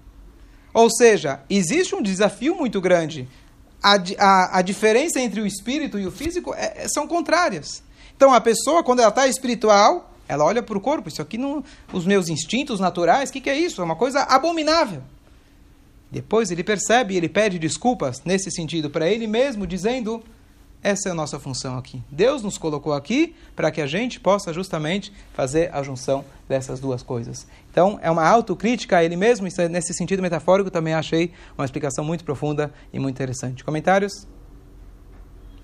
Ou 0.73 0.89
seja, 0.89 1.41
existe 1.49 1.95
um 1.95 2.01
desafio 2.01 2.55
muito 2.55 2.79
grande. 2.79 3.27
A, 3.81 3.95
a, 4.17 4.59
a 4.59 4.61
diferença 4.61 5.19
entre 5.19 5.41
o 5.41 5.45
espírito 5.45 5.99
e 5.99 6.05
o 6.05 6.11
físico 6.11 6.53
é, 6.53 6.87
são 6.87 7.07
contrárias. 7.07 7.83
Então 8.19 8.33
a 8.33 8.41
pessoa, 8.41 8.83
quando 8.83 8.99
ela 8.99 9.07
está 9.07 9.29
espiritual, 9.29 10.11
ela 10.27 10.43
olha 10.43 10.61
para 10.61 10.77
o 10.77 10.81
corpo. 10.81 11.07
Isso 11.07 11.21
aqui 11.21 11.37
não. 11.37 11.63
Os 11.93 12.05
meus 12.05 12.27
instintos 12.27 12.77
naturais, 12.77 13.29
o 13.29 13.31
que, 13.31 13.39
que 13.39 13.49
é 13.49 13.57
isso? 13.57 13.79
É 13.79 13.83
uma 13.85 13.95
coisa 13.95 14.23
abominável. 14.23 15.01
Depois 16.11 16.51
ele 16.51 16.61
percebe 16.61 17.13
e 17.13 17.17
ele 17.17 17.29
pede 17.29 17.57
desculpas 17.57 18.21
nesse 18.25 18.51
sentido 18.51 18.89
para 18.89 19.07
ele 19.07 19.25
mesmo, 19.25 19.65
dizendo: 19.65 20.21
essa 20.83 21.07
é 21.07 21.13
a 21.13 21.15
nossa 21.15 21.39
função 21.39 21.77
aqui. 21.77 22.03
Deus 22.11 22.43
nos 22.43 22.57
colocou 22.57 22.91
aqui 22.91 23.33
para 23.55 23.71
que 23.71 23.79
a 23.79 23.87
gente 23.87 24.19
possa 24.19 24.51
justamente 24.51 25.13
fazer 25.33 25.73
a 25.73 25.81
junção 25.81 26.25
dessas 26.45 26.81
duas 26.81 27.01
coisas. 27.01 27.47
Então, 27.71 27.97
é 28.01 28.11
uma 28.11 28.27
autocrítica 28.27 28.97
a 28.97 29.03
ele 29.05 29.15
mesmo, 29.15 29.47
e 29.47 29.69
nesse 29.69 29.93
sentido 29.93 30.21
metafórico 30.21 30.69
também 30.69 30.93
achei 30.93 31.31
uma 31.57 31.63
explicação 31.63 32.03
muito 32.03 32.25
profunda 32.25 32.69
e 32.91 32.99
muito 32.99 33.15
interessante. 33.15 33.63
Comentários? 33.63 34.27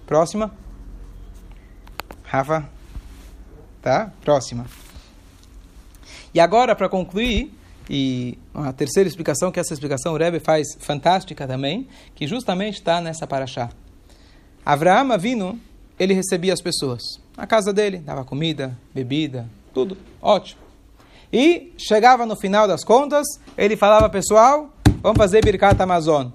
Próxima. 0.08 0.65
Rafa? 2.26 2.68
Tá? 3.82 4.12
Próxima. 4.22 4.66
E 6.34 6.40
agora, 6.40 6.76
para 6.76 6.90
concluir, 6.90 7.54
e 7.90 8.38
uma 8.54 8.74
terceira 8.74 9.08
explicação, 9.08 9.52
que 9.52 9.60
essa 9.60 9.74
explicação 9.74 10.14
o 10.14 10.18
Rebbe 10.18 10.40
faz 10.40 10.76
fantástica 10.80 11.48
também, 11.48 11.88
que 12.16 12.28
justamente 12.28 12.76
está 12.76 13.00
nessa 13.00 13.28
paraxá. 13.28 13.70
Avraham 14.66 15.12
Avinu, 15.12 15.60
ele 16.00 16.14
recebia 16.14 16.54
as 16.54 16.62
pessoas. 16.62 17.02
Na 17.38 17.46
casa 17.46 17.72
dele, 17.72 18.00
dava 18.00 18.26
comida, 18.26 18.78
bebida, 18.94 19.48
tudo. 19.74 19.98
Ótimo. 20.22 20.62
E 21.32 21.74
chegava 21.78 22.26
no 22.26 22.36
final 22.36 22.68
das 22.68 22.84
contas, 22.84 23.28
ele 23.58 23.78
falava, 23.78 24.10
pessoal, 24.10 24.74
vamos 25.02 25.18
fazer 25.18 25.44
Birkat 25.44 25.80
Amazon. 25.82 26.30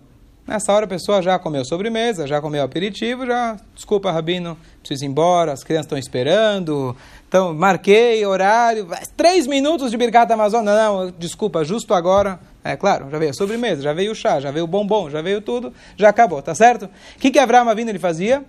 Nessa 0.50 0.72
hora 0.72 0.84
a 0.84 0.88
pessoa 0.88 1.22
já 1.22 1.38
comeu 1.38 1.64
sobremesa, 1.64 2.26
já 2.26 2.40
comeu 2.40 2.64
aperitivo, 2.64 3.24
já, 3.24 3.56
desculpa, 3.72 4.10
Rabino, 4.10 4.58
preciso 4.80 5.04
ir 5.04 5.06
embora, 5.06 5.52
as 5.52 5.62
crianças 5.62 5.86
estão 5.86 5.96
esperando, 5.96 6.96
então 7.28 7.54
marquei 7.54 8.26
horário, 8.26 8.88
três 9.16 9.46
minutos 9.46 9.92
de 9.92 9.96
Birkat 9.96 10.32
Amazon, 10.32 10.64
não, 10.64 10.74
não, 10.74 11.14
desculpa, 11.16 11.62
justo 11.62 11.94
agora, 11.94 12.40
é 12.64 12.74
claro, 12.76 13.08
já 13.08 13.16
veio 13.16 13.30
a 13.30 13.32
sobremesa, 13.32 13.80
já 13.80 13.92
veio 13.92 14.10
o 14.10 14.14
chá, 14.16 14.40
já 14.40 14.50
veio 14.50 14.64
o 14.64 14.66
bombom, 14.66 15.08
já 15.08 15.22
veio 15.22 15.40
tudo, 15.40 15.72
já 15.96 16.08
acabou, 16.08 16.42
tá 16.42 16.52
certo? 16.52 16.86
O 16.86 17.20
que, 17.20 17.30
que 17.30 17.38
Abraão 17.38 17.68
Avino 17.68 17.88
ele 17.88 18.00
fazia? 18.00 18.44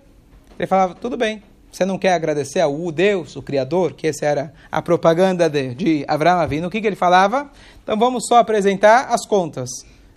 Ele 0.58 0.66
falava, 0.66 0.96
tudo 0.96 1.16
bem, 1.16 1.40
você 1.70 1.84
não 1.84 1.98
quer 1.98 2.14
agradecer 2.14 2.58
ao 2.58 2.90
Deus, 2.90 3.36
o 3.36 3.42
Criador, 3.42 3.92
que 3.92 4.08
essa 4.08 4.26
era 4.26 4.52
a 4.72 4.82
propaganda 4.82 5.48
de, 5.48 5.72
de 5.76 6.04
Avino, 6.08 6.66
o 6.66 6.70
que, 6.70 6.80
que 6.80 6.86
ele 6.88 6.96
falava? 6.96 7.48
Então 7.80 7.96
vamos 7.96 8.26
só 8.26 8.38
apresentar 8.38 9.06
as 9.08 9.24
contas. 9.24 9.70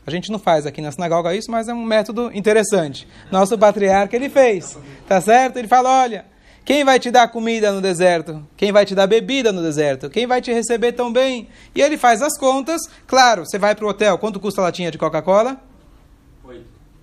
A 0.05 0.11
gente 0.11 0.31
não 0.31 0.37
faz 0.37 0.65
aqui 0.65 0.81
na 0.81 0.91
sinagoga 0.91 1.35
isso, 1.35 1.49
mas 1.49 1.67
é 1.67 1.73
um 1.73 1.83
método 1.83 2.29
interessante. 2.33 3.07
Nosso 3.31 3.57
patriarca 3.57 4.15
ele 4.15 4.29
fez, 4.29 4.77
tá 5.07 5.19
certo? 5.19 5.57
Ele 5.57 5.67
fala, 5.67 6.03
olha, 6.03 6.25
quem 6.63 6.83
vai 6.83 6.99
te 6.99 7.11
dar 7.11 7.27
comida 7.27 7.71
no 7.71 7.81
deserto? 7.81 8.45
Quem 8.57 8.71
vai 8.71 8.85
te 8.85 8.93
dar 8.93 9.07
bebida 9.07 9.51
no 9.51 9.61
deserto? 9.61 10.09
Quem 10.09 10.27
vai 10.27 10.41
te 10.41 10.51
receber 10.51 10.91
tão 10.93 11.11
bem? 11.11 11.47
E 11.73 11.81
ele 11.81 11.97
faz 11.97 12.21
as 12.21 12.37
contas. 12.37 12.81
Claro, 13.07 13.45
você 13.45 13.57
vai 13.57 13.75
para 13.75 13.85
o 13.85 13.89
hotel, 13.89 14.17
quanto 14.17 14.39
custa 14.39 14.61
a 14.61 14.65
latinha 14.65 14.91
de 14.91 14.97
Coca-Cola? 14.97 15.59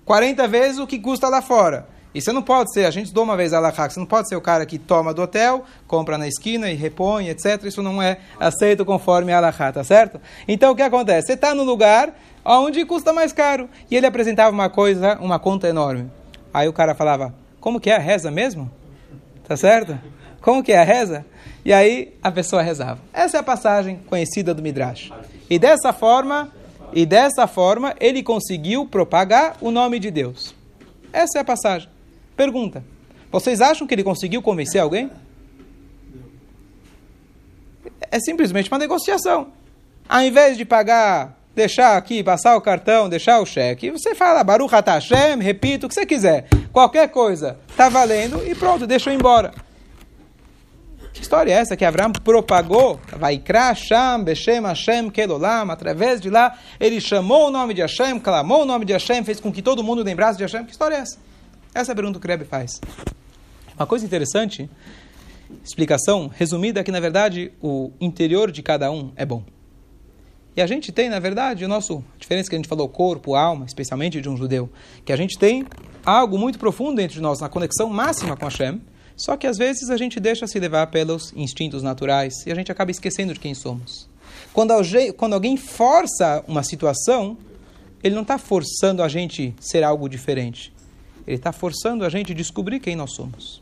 40 0.05 0.47
vezes 0.47 0.79
o 0.79 0.87
que 0.87 0.99
custa 0.99 1.29
lá 1.29 1.41
fora. 1.41 1.87
E 2.13 2.21
você 2.21 2.31
não 2.31 2.43
pode 2.43 2.71
ser, 2.73 2.85
a 2.85 2.91
gente 2.91 3.11
dou 3.11 3.23
uma 3.23 3.35
vez 3.35 3.53
a 3.53 3.59
Lahá, 3.59 3.89
você 3.89 3.99
não 3.99 4.05
pode 4.05 4.29
ser 4.29 4.35
o 4.35 4.41
cara 4.41 4.65
que 4.65 4.77
toma 4.77 5.13
do 5.13 5.23
hotel, 5.23 5.65
compra 5.87 6.17
na 6.17 6.27
esquina 6.27 6.69
e 6.69 6.75
repõe, 6.75 7.29
etc. 7.29 7.63
Isso 7.63 7.81
não 7.81 8.01
é 8.01 8.19
aceito 8.39 8.85
conforme 8.85 9.33
a 9.33 9.39
Lahá, 9.39 9.71
tá 9.71 9.83
certo? 9.83 10.21
Então 10.47 10.71
o 10.71 10.75
que 10.75 10.83
acontece? 10.83 11.27
Você 11.27 11.33
está 11.33 11.55
no 11.55 11.63
lugar 11.63 12.13
onde 12.45 12.85
custa 12.85 13.11
mais 13.13 13.33
caro. 13.33 13.69
E 13.89 13.95
ele 13.95 14.05
apresentava 14.05 14.51
uma 14.51 14.69
coisa, 14.69 15.17
uma 15.19 15.39
conta 15.39 15.67
enorme. 15.67 16.11
Aí 16.53 16.67
o 16.67 16.73
cara 16.73 16.93
falava, 16.93 17.33
como 17.59 17.79
que 17.79 17.89
é 17.89 17.95
a 17.95 17.99
reza 17.99 18.29
mesmo? 18.29 18.69
Tá 19.47 19.57
certo? 19.57 19.97
Como 20.41 20.61
que 20.61 20.71
é 20.71 20.79
a 20.79 20.83
reza? 20.83 21.25
E 21.65 21.71
aí 21.73 22.13
a 22.21 22.31
pessoa 22.31 22.61
rezava. 22.61 22.99
Essa 23.13 23.37
é 23.37 23.39
a 23.39 23.43
passagem 23.43 23.99
conhecida 24.07 24.53
do 24.53 24.61
Midrash. 24.61 25.11
E 25.49 25.57
dessa 25.57 25.93
forma, 25.93 26.51
e 26.93 27.05
dessa 27.05 27.47
forma 27.47 27.95
ele 27.99 28.21
conseguiu 28.21 28.85
propagar 28.85 29.55
o 29.61 29.71
nome 29.71 29.99
de 29.99 30.11
Deus. 30.11 30.53
Essa 31.11 31.39
é 31.39 31.41
a 31.41 31.45
passagem. 31.45 31.92
Pergunta: 32.35 32.83
vocês 33.31 33.61
acham 33.61 33.87
que 33.87 33.93
ele 33.93 34.03
conseguiu 34.03 34.41
convencer 34.41 34.81
alguém? 34.81 35.09
É 38.11 38.19
simplesmente 38.19 38.69
uma 38.69 38.77
negociação. 38.77 39.47
Ao 40.07 40.21
invés 40.21 40.57
de 40.57 40.65
pagar, 40.65 41.37
deixar 41.55 41.97
aqui, 41.97 42.23
passar 42.23 42.55
o 42.55 42.61
cartão, 42.61 43.09
deixar 43.09 43.39
o 43.39 43.45
cheque, 43.45 43.91
você 43.91 44.13
fala 44.13 44.43
Baruch 44.43 44.73
Hashem, 44.73 45.39
repita 45.39 45.85
o 45.85 45.89
que 45.89 45.95
você 45.95 46.05
quiser. 46.05 46.47
Qualquer 46.71 47.09
coisa 47.09 47.57
está 47.69 47.89
valendo 47.89 48.41
e 48.45 48.53
pronto, 48.53 48.85
deixa 48.85 49.09
eu 49.09 49.13
ir 49.13 49.17
embora. 49.17 49.53
Que 51.13 51.21
história 51.21 51.51
é 51.51 51.55
essa 51.55 51.77
que 51.77 51.85
Abraão 51.85 52.11
propagou? 52.11 52.99
Vai 53.17 53.41
Sham, 53.75 54.23
Beshem, 54.23 54.63
Hashem, 54.63 55.11
Kedolam. 55.11 55.69
Através 55.69 56.19
de 56.19 56.29
lá, 56.29 56.57
ele 56.79 56.99
chamou 56.99 57.47
o 57.47 57.51
nome 57.51 57.75
de 57.75 57.81
Hashem, 57.81 58.19
clamou 58.19 58.63
o 58.63 58.65
nome 58.65 58.83
de 58.83 58.93
Hashem, 58.93 59.23
fez 59.23 59.39
com 59.39 59.51
que 59.51 59.61
todo 59.61 59.83
mundo 59.83 60.03
lembrasse 60.03 60.37
de 60.37 60.43
Hashem. 60.43 60.65
Que 60.65 60.71
história 60.71 60.95
é 60.95 60.99
essa? 60.99 61.19
Essa 61.73 61.91
é 61.91 61.93
a 61.93 61.95
pergunta 61.95 62.19
que 62.19 62.25
o 62.25 62.29
Rebbe 62.29 62.45
faz. 62.45 62.79
Uma 63.75 63.87
coisa 63.87 64.05
interessante, 64.05 64.69
explicação 65.63 66.27
resumida 66.27 66.79
é 66.79 66.83
que, 66.83 66.91
na 66.91 66.99
verdade, 66.99 67.51
o 67.61 67.91
interior 67.99 68.51
de 68.51 68.61
cada 68.61 68.91
um 68.91 69.11
é 69.15 69.25
bom. 69.25 69.43
E 70.55 70.61
a 70.61 70.67
gente 70.67 70.91
tem, 70.91 71.09
na 71.09 71.17
verdade, 71.17 71.65
o 71.65 71.67
nosso, 71.67 72.03
a 72.15 72.19
diferença 72.19 72.47
que 72.47 72.55
a 72.55 72.59
gente 72.59 72.67
falou, 72.67 72.87
corpo, 72.87 73.33
alma, 73.33 73.65
especialmente 73.65 74.21
de 74.21 74.29
um 74.29 74.37
judeu, 74.37 74.69
que 75.03 75.11
a 75.11 75.15
gente 75.15 75.37
tem 75.39 75.65
algo 76.05 76.37
muito 76.37 76.59
profundo 76.59 76.97
dentro 76.97 77.15
de 77.15 77.21
nós, 77.21 77.39
na 77.39 77.49
conexão 77.49 77.89
máxima 77.89 78.37
com 78.37 78.45
Hashem, 78.45 78.79
só 79.15 79.35
que 79.35 79.47
às 79.47 79.57
vezes 79.57 79.89
a 79.89 79.97
gente 79.97 80.19
deixa 80.19 80.45
se 80.45 80.59
levar 80.59 80.87
pelos 80.87 81.33
instintos 81.35 81.81
naturais 81.81 82.45
e 82.45 82.51
a 82.51 82.55
gente 82.55 82.71
acaba 82.71 82.91
esquecendo 82.91 83.33
de 83.33 83.39
quem 83.39 83.55
somos. 83.55 84.07
Quando, 84.53 84.73
quando 85.17 85.33
alguém 85.33 85.57
força 85.57 86.43
uma 86.47 86.61
situação, 86.61 87.35
ele 88.03 88.13
não 88.13 88.21
está 88.21 88.37
forçando 88.37 89.01
a 89.01 89.07
gente 89.07 89.55
ser 89.59 89.83
algo 89.83 90.07
diferente. 90.07 90.71
Ele 91.25 91.37
está 91.37 91.51
forçando 91.51 92.05
a 92.05 92.09
gente 92.09 92.31
a 92.31 92.35
descobrir 92.35 92.79
quem 92.79 92.95
nós 92.95 93.13
somos. 93.13 93.61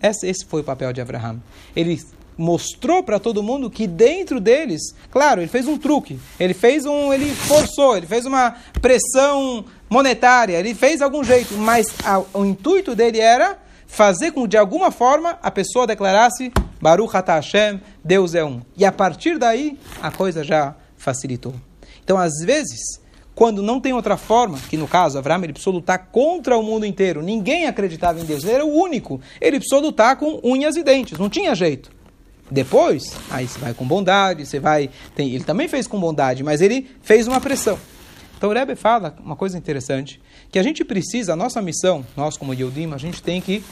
Esse, 0.00 0.44
foi 0.46 0.60
o 0.60 0.64
papel 0.64 0.92
de 0.92 1.00
Abraham. 1.00 1.40
Ele 1.74 2.00
mostrou 2.36 3.02
para 3.02 3.18
todo 3.18 3.42
mundo 3.42 3.68
que 3.68 3.86
dentro 3.86 4.40
deles, 4.40 4.94
claro, 5.10 5.40
ele 5.40 5.48
fez 5.48 5.66
um 5.66 5.76
truque, 5.76 6.20
ele 6.38 6.54
fez 6.54 6.86
um, 6.86 7.12
ele 7.12 7.34
forçou, 7.34 7.96
ele 7.96 8.06
fez 8.06 8.24
uma 8.24 8.54
pressão 8.80 9.64
monetária, 9.90 10.56
ele 10.56 10.72
fez 10.72 11.02
algum 11.02 11.24
jeito, 11.24 11.54
mas 11.54 11.86
a, 12.04 12.22
o 12.32 12.44
intuito 12.44 12.94
dele 12.94 13.18
era 13.18 13.58
fazer 13.88 14.30
com 14.30 14.42
que 14.42 14.48
de 14.48 14.56
alguma 14.56 14.92
forma 14.92 15.36
a 15.42 15.50
pessoa 15.50 15.86
declarasse 15.86 16.52
Baruch 16.80 17.16
Atah 17.16 17.36
Hashem, 17.36 17.80
Deus 18.04 18.34
é 18.34 18.44
um. 18.44 18.62
E 18.76 18.84
a 18.84 18.92
partir 18.92 19.36
daí 19.38 19.76
a 20.00 20.12
coisa 20.12 20.44
já 20.44 20.76
facilitou. 20.96 21.54
Então, 22.04 22.16
às 22.16 22.34
vezes, 22.44 23.00
quando 23.38 23.62
não 23.62 23.78
tem 23.78 23.92
outra 23.92 24.16
forma, 24.16 24.58
que 24.68 24.76
no 24.76 24.88
caso, 24.88 25.16
Abraão 25.16 25.44
ele 25.44 25.52
precisou 25.52 25.72
lutar 25.72 26.08
contra 26.10 26.58
o 26.58 26.62
mundo 26.62 26.84
inteiro, 26.84 27.22
ninguém 27.22 27.68
acreditava 27.68 28.18
em 28.18 28.24
Deus, 28.24 28.42
ele 28.42 28.54
era 28.54 28.66
o 28.66 28.74
único, 28.76 29.20
ele 29.40 29.60
precisou 29.60 29.80
lutar 29.80 30.16
com 30.16 30.40
unhas 30.42 30.74
e 30.74 30.82
dentes, 30.82 31.16
não 31.20 31.28
tinha 31.28 31.54
jeito. 31.54 31.88
Depois, 32.50 33.14
aí 33.30 33.46
você 33.46 33.56
vai 33.60 33.72
com 33.72 33.86
bondade, 33.86 34.44
você 34.44 34.58
vai. 34.58 34.90
Tem, 35.14 35.32
ele 35.32 35.44
também 35.44 35.68
fez 35.68 35.86
com 35.86 36.00
bondade, 36.00 36.42
mas 36.42 36.60
ele 36.60 36.90
fez 37.00 37.28
uma 37.28 37.40
pressão. 37.40 37.78
Então 38.36 38.50
o 38.50 38.52
Rebbe 38.52 38.74
fala 38.74 39.16
uma 39.24 39.36
coisa 39.36 39.56
interessante, 39.56 40.20
que 40.50 40.58
a 40.58 40.62
gente 40.64 40.84
precisa, 40.84 41.34
a 41.34 41.36
nossa 41.36 41.62
missão, 41.62 42.04
nós 42.16 42.36
como 42.36 42.52
Yodim, 42.52 42.92
a 42.92 42.98
gente 42.98 43.22
tem 43.22 43.40
que 43.40 43.62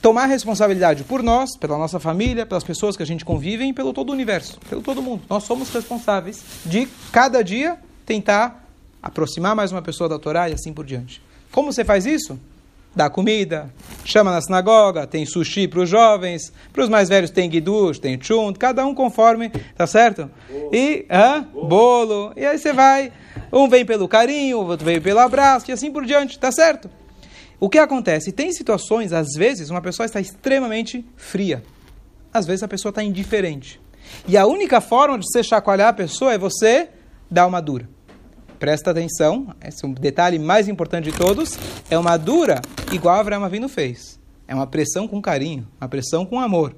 tomar 0.00 0.24
responsabilidade 0.24 1.04
por 1.04 1.22
nós, 1.22 1.58
pela 1.58 1.76
nossa 1.76 2.00
família, 2.00 2.46
pelas 2.46 2.64
pessoas 2.64 2.96
que 2.96 3.02
a 3.02 3.06
gente 3.06 3.22
convive 3.22 3.66
e 3.66 3.72
pelo 3.74 3.92
todo 3.92 4.08
o 4.08 4.12
universo, 4.12 4.58
pelo 4.70 4.80
todo 4.80 5.02
mundo. 5.02 5.24
Nós 5.28 5.44
somos 5.44 5.68
responsáveis 5.68 6.42
de 6.64 6.88
cada 7.12 7.44
dia 7.44 7.78
tentar 8.04 8.68
aproximar 9.02 9.54
mais 9.54 9.72
uma 9.72 9.82
pessoa 9.82 10.08
da 10.08 10.18
Torá 10.18 10.48
e 10.48 10.54
assim 10.54 10.72
por 10.72 10.84
diante. 10.84 11.22
Como 11.52 11.72
você 11.72 11.84
faz 11.84 12.06
isso? 12.06 12.38
Dá 12.96 13.10
comida, 13.10 13.72
chama 14.04 14.30
na 14.30 14.40
sinagoga, 14.40 15.06
tem 15.06 15.26
sushi 15.26 15.66
para 15.66 15.80
os 15.80 15.88
jovens, 15.88 16.52
para 16.72 16.84
os 16.84 16.88
mais 16.88 17.08
velhos 17.08 17.30
tem 17.30 17.50
guidush, 17.50 17.98
tem 17.98 18.20
chunt, 18.20 18.56
cada 18.56 18.86
um 18.86 18.94
conforme, 18.94 19.50
tá 19.76 19.86
certo? 19.86 20.30
E, 20.72 21.04
hã? 21.10 21.42
Bolo, 21.52 22.32
e 22.36 22.46
aí 22.46 22.56
você 22.56 22.72
vai, 22.72 23.12
um 23.52 23.68
vem 23.68 23.84
pelo 23.84 24.06
carinho, 24.06 24.58
o 24.58 24.66
outro 24.66 24.86
vem 24.86 25.00
pelo 25.00 25.18
abraço 25.18 25.68
e 25.68 25.72
assim 25.72 25.90
por 25.90 26.06
diante, 26.06 26.38
tá 26.38 26.52
certo? 26.52 26.88
O 27.58 27.68
que 27.68 27.78
acontece? 27.78 28.30
Tem 28.30 28.52
situações, 28.52 29.12
às 29.12 29.34
vezes, 29.36 29.70
uma 29.70 29.80
pessoa 29.80 30.06
está 30.06 30.20
extremamente 30.20 31.04
fria. 31.16 31.64
Às 32.32 32.46
vezes 32.46 32.62
a 32.62 32.68
pessoa 32.68 32.90
está 32.90 33.02
indiferente. 33.02 33.80
E 34.28 34.36
a 34.36 34.46
única 34.46 34.80
forma 34.80 35.18
de 35.18 35.24
você 35.26 35.42
chacoalhar 35.42 35.88
a 35.88 35.92
pessoa 35.92 36.32
é 36.32 36.38
você 36.38 36.88
dar 37.30 37.46
uma 37.46 37.60
dura. 37.60 37.88
Presta 38.64 38.92
atenção, 38.92 39.54
esse 39.62 39.84
é 39.84 39.88
um 39.88 39.92
detalhe 39.92 40.38
mais 40.38 40.68
importante 40.68 41.10
de 41.10 41.12
todos. 41.12 41.58
É 41.90 41.98
uma 41.98 42.16
dura 42.16 42.62
igual 42.90 43.20
Avraham 43.20 43.44
Avinu 43.44 43.68
fez. 43.68 44.18
É 44.48 44.54
uma 44.54 44.66
pressão 44.66 45.06
com 45.06 45.20
carinho, 45.20 45.68
uma 45.78 45.86
pressão 45.86 46.24
com 46.24 46.40
amor. 46.40 46.74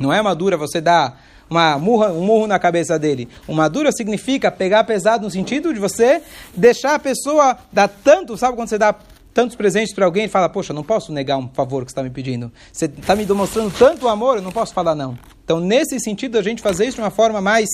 Não 0.00 0.12
é 0.12 0.20
uma 0.20 0.34
dura 0.34 0.56
você 0.56 0.80
dar 0.80 1.24
uma 1.48 1.78
murra, 1.78 2.08
um 2.08 2.24
murro 2.24 2.48
na 2.48 2.58
cabeça 2.58 2.98
dele. 2.98 3.28
Uma 3.46 3.68
dura 3.68 3.92
significa 3.92 4.50
pegar 4.50 4.82
pesado 4.82 5.22
no 5.22 5.30
sentido 5.30 5.72
de 5.72 5.78
você 5.78 6.20
deixar 6.52 6.96
a 6.96 6.98
pessoa 6.98 7.56
dar 7.72 7.86
tanto, 7.86 8.36
sabe 8.36 8.56
quando 8.56 8.68
você 8.68 8.76
dá 8.76 8.92
tantos 9.32 9.54
presentes 9.54 9.94
para 9.94 10.04
alguém 10.04 10.24
e 10.24 10.28
fala, 10.28 10.48
poxa, 10.48 10.72
não 10.72 10.82
posso 10.82 11.12
negar 11.12 11.38
um 11.38 11.48
favor 11.50 11.84
que 11.84 11.92
você 11.92 11.92
está 11.92 12.02
me 12.02 12.10
pedindo. 12.10 12.50
Você 12.72 12.86
está 12.86 13.14
me 13.14 13.24
demonstrando 13.24 13.70
tanto 13.70 14.08
amor, 14.08 14.38
eu 14.38 14.42
não 14.42 14.50
posso 14.50 14.74
falar 14.74 14.96
não. 14.96 15.16
Então, 15.44 15.60
nesse 15.60 16.00
sentido, 16.00 16.36
a 16.36 16.42
gente 16.42 16.60
fazer 16.60 16.86
isso 16.86 16.96
de 16.96 17.02
uma 17.02 17.10
forma 17.10 17.40
mais 17.40 17.68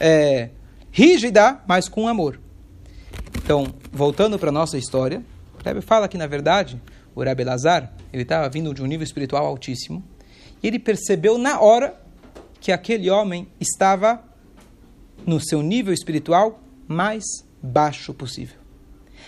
é, 0.00 0.48
rígida, 0.90 1.60
mas 1.68 1.88
com 1.88 2.08
amor. 2.08 2.42
Então, 3.44 3.66
voltando 3.92 4.38
para 4.38 4.48
a 4.48 4.52
nossa 4.52 4.78
história, 4.78 5.22
o 5.52 5.62
Rebbe 5.62 5.82
fala 5.82 6.08
que, 6.08 6.16
na 6.16 6.26
verdade, 6.26 6.80
o 7.14 7.22
Rebbe 7.22 7.44
Lazar, 7.44 7.92
ele 8.10 8.22
estava 8.22 8.48
vindo 8.48 8.72
de 8.72 8.82
um 8.82 8.86
nível 8.86 9.04
espiritual 9.04 9.44
altíssimo, 9.44 10.02
e 10.62 10.66
ele 10.66 10.78
percebeu 10.78 11.36
na 11.36 11.60
hora 11.60 11.94
que 12.58 12.72
aquele 12.72 13.10
homem 13.10 13.46
estava 13.60 14.24
no 15.26 15.38
seu 15.38 15.60
nível 15.60 15.92
espiritual 15.92 16.58
mais 16.88 17.22
baixo 17.62 18.14
possível. 18.14 18.56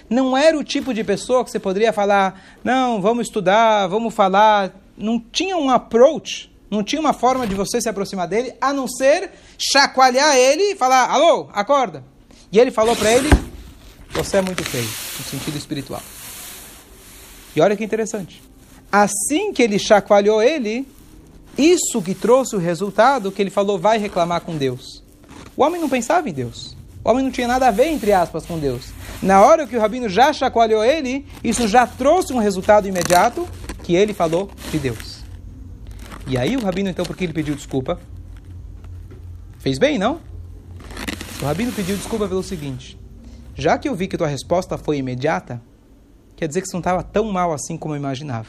Não 0.08 0.34
era 0.34 0.56
o 0.56 0.64
tipo 0.64 0.94
de 0.94 1.04
pessoa 1.04 1.44
que 1.44 1.50
você 1.50 1.58
poderia 1.58 1.92
falar, 1.92 2.42
não, 2.64 3.02
vamos 3.02 3.26
estudar, 3.26 3.86
vamos 3.86 4.14
falar. 4.14 4.74
Não 4.96 5.20
tinha 5.20 5.58
um 5.58 5.68
approach, 5.68 6.50
não 6.70 6.82
tinha 6.82 7.00
uma 7.00 7.12
forma 7.12 7.46
de 7.46 7.54
você 7.54 7.82
se 7.82 7.88
aproximar 7.90 8.26
dele, 8.26 8.54
a 8.62 8.72
não 8.72 8.88
ser 8.88 9.30
chacoalhar 9.58 10.34
ele 10.36 10.72
e 10.72 10.74
falar, 10.74 11.10
alô, 11.10 11.50
acorda. 11.52 12.02
E 12.50 12.58
ele 12.58 12.70
falou 12.70 12.96
para 12.96 13.12
ele, 13.12 13.28
você 14.10 14.38
é 14.38 14.42
muito 14.42 14.64
feio, 14.64 14.88
no 15.18 15.24
sentido 15.24 15.56
espiritual. 15.56 16.02
E 17.54 17.60
olha 17.60 17.76
que 17.76 17.84
interessante. 17.84 18.42
Assim 18.90 19.52
que 19.52 19.62
ele 19.62 19.78
chacoalhou 19.78 20.42
ele, 20.42 20.86
isso 21.56 22.02
que 22.02 22.14
trouxe 22.14 22.54
o 22.54 22.58
resultado 22.58 23.32
que 23.32 23.42
ele 23.42 23.50
falou, 23.50 23.78
vai 23.78 23.98
reclamar 23.98 24.42
com 24.42 24.56
Deus. 24.56 25.02
O 25.56 25.62
homem 25.62 25.80
não 25.80 25.88
pensava 25.88 26.28
em 26.28 26.32
Deus. 26.32 26.76
O 27.02 27.10
homem 27.10 27.24
não 27.24 27.30
tinha 27.30 27.48
nada 27.48 27.68
a 27.68 27.70
ver, 27.70 27.88
entre 27.88 28.12
aspas, 28.12 28.44
com 28.44 28.58
Deus. 28.58 28.88
Na 29.22 29.40
hora 29.40 29.66
que 29.66 29.76
o 29.76 29.80
rabino 29.80 30.08
já 30.08 30.32
chacoalhou 30.32 30.84
ele, 30.84 31.24
isso 31.42 31.66
já 31.66 31.86
trouxe 31.86 32.32
um 32.32 32.38
resultado 32.38 32.86
imediato 32.86 33.48
que 33.82 33.94
ele 33.94 34.12
falou 34.12 34.50
de 34.70 34.78
Deus. 34.78 35.20
E 36.26 36.36
aí 36.36 36.56
o 36.56 36.60
rabino, 36.60 36.90
então, 36.90 37.04
por 37.04 37.16
que 37.16 37.24
ele 37.24 37.32
pediu 37.32 37.54
desculpa? 37.54 38.00
Fez 39.58 39.78
bem, 39.78 39.96
não? 39.96 40.20
O 41.40 41.44
rabino 41.44 41.72
pediu 41.72 41.96
desculpa 41.96 42.26
pelo 42.28 42.42
seguinte: 42.42 42.98
já 43.56 43.78
que 43.78 43.88
eu 43.88 43.94
vi 43.94 44.06
que 44.06 44.18
tua 44.18 44.28
resposta 44.28 44.76
foi 44.76 44.98
imediata, 44.98 45.60
quer 46.36 46.46
dizer 46.46 46.60
que 46.60 46.68
você 46.68 46.74
não 46.74 46.80
estava 46.80 47.02
tão 47.02 47.32
mal 47.32 47.52
assim 47.52 47.76
como 47.76 47.94
eu 47.94 47.98
imaginava. 47.98 48.48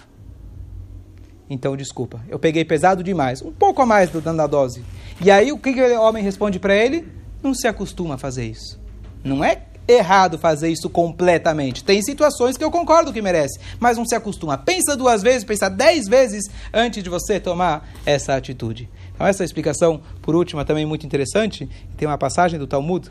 Então, 1.49 1.77
desculpa, 1.77 2.21
eu 2.27 2.37
peguei 2.37 2.65
pesado 2.65 3.01
demais, 3.01 3.41
um 3.41 3.53
pouco 3.53 3.81
a 3.81 3.85
mais 3.85 4.09
do 4.09 4.19
dando 4.19 4.41
a 4.41 4.47
dose. 4.47 4.83
E 5.23 5.31
aí, 5.31 5.49
o 5.53 5.57
que, 5.57 5.73
que 5.73 5.81
o 5.81 6.01
homem 6.01 6.21
responde 6.21 6.59
para 6.59 6.75
ele? 6.75 7.07
Não 7.41 7.53
se 7.53 7.67
acostuma 7.67 8.15
a 8.15 8.17
fazer 8.17 8.45
isso. 8.45 8.77
Não 9.23 9.41
é 9.41 9.61
errado 9.87 10.37
fazer 10.37 10.69
isso 10.69 10.89
completamente. 10.89 11.85
Tem 11.85 12.01
situações 12.01 12.57
que 12.57 12.63
eu 12.63 12.69
concordo 12.69 13.13
que 13.13 13.21
merece, 13.21 13.57
mas 13.79 13.97
não 13.97 14.05
se 14.05 14.13
acostuma. 14.13 14.57
Pensa 14.57 14.97
duas 14.97 15.21
vezes, 15.21 15.45
pensa 15.45 15.69
dez 15.69 16.09
vezes 16.09 16.43
antes 16.73 17.01
de 17.01 17.09
você 17.09 17.39
tomar 17.39 17.89
essa 18.05 18.35
atitude. 18.35 18.89
Então, 19.15 19.25
essa 19.25 19.45
explicação, 19.45 20.01
por 20.21 20.35
último, 20.35 20.59
é 20.59 20.65
também 20.65 20.85
muito 20.85 21.05
interessante. 21.05 21.69
Tem 21.95 22.05
uma 22.05 22.17
passagem 22.17 22.59
do 22.59 22.67
Talmud, 22.67 23.09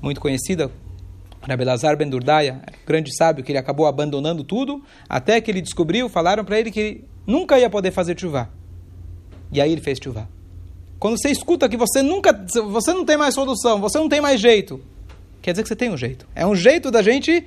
muito 0.00 0.20
conhecida, 0.20 0.70
Rabelazar 1.48 1.96
Ben 1.96 2.08
Durdaya, 2.08 2.60
grande 2.86 3.14
sábio, 3.16 3.44
que 3.44 3.52
ele 3.52 3.58
acabou 3.58 3.86
abandonando 3.86 4.44
tudo, 4.44 4.82
até 5.08 5.40
que 5.40 5.50
ele 5.50 5.60
descobriu, 5.60 6.08
falaram 6.08 6.44
para 6.44 6.58
ele 6.58 6.70
que 6.70 7.04
nunca 7.26 7.58
ia 7.58 7.68
poder 7.68 7.90
fazer 7.90 8.18
chuva. 8.18 8.48
E 9.50 9.60
aí 9.60 9.70
ele 9.70 9.80
fez 9.80 9.98
chuva. 10.02 10.28
Quando 10.98 11.20
você 11.20 11.30
escuta 11.30 11.68
que 11.68 11.76
você 11.76 12.00
nunca, 12.00 12.32
você 12.70 12.92
não 12.92 13.04
tem 13.04 13.16
mais 13.16 13.34
solução, 13.34 13.80
você 13.80 13.98
não 13.98 14.08
tem 14.08 14.20
mais 14.20 14.40
jeito, 14.40 14.80
quer 15.40 15.50
dizer 15.50 15.62
que 15.64 15.68
você 15.68 15.76
tem 15.76 15.90
um 15.90 15.96
jeito. 15.96 16.26
É 16.34 16.46
um 16.46 16.54
jeito 16.54 16.90
da 16.90 17.02
gente 17.02 17.44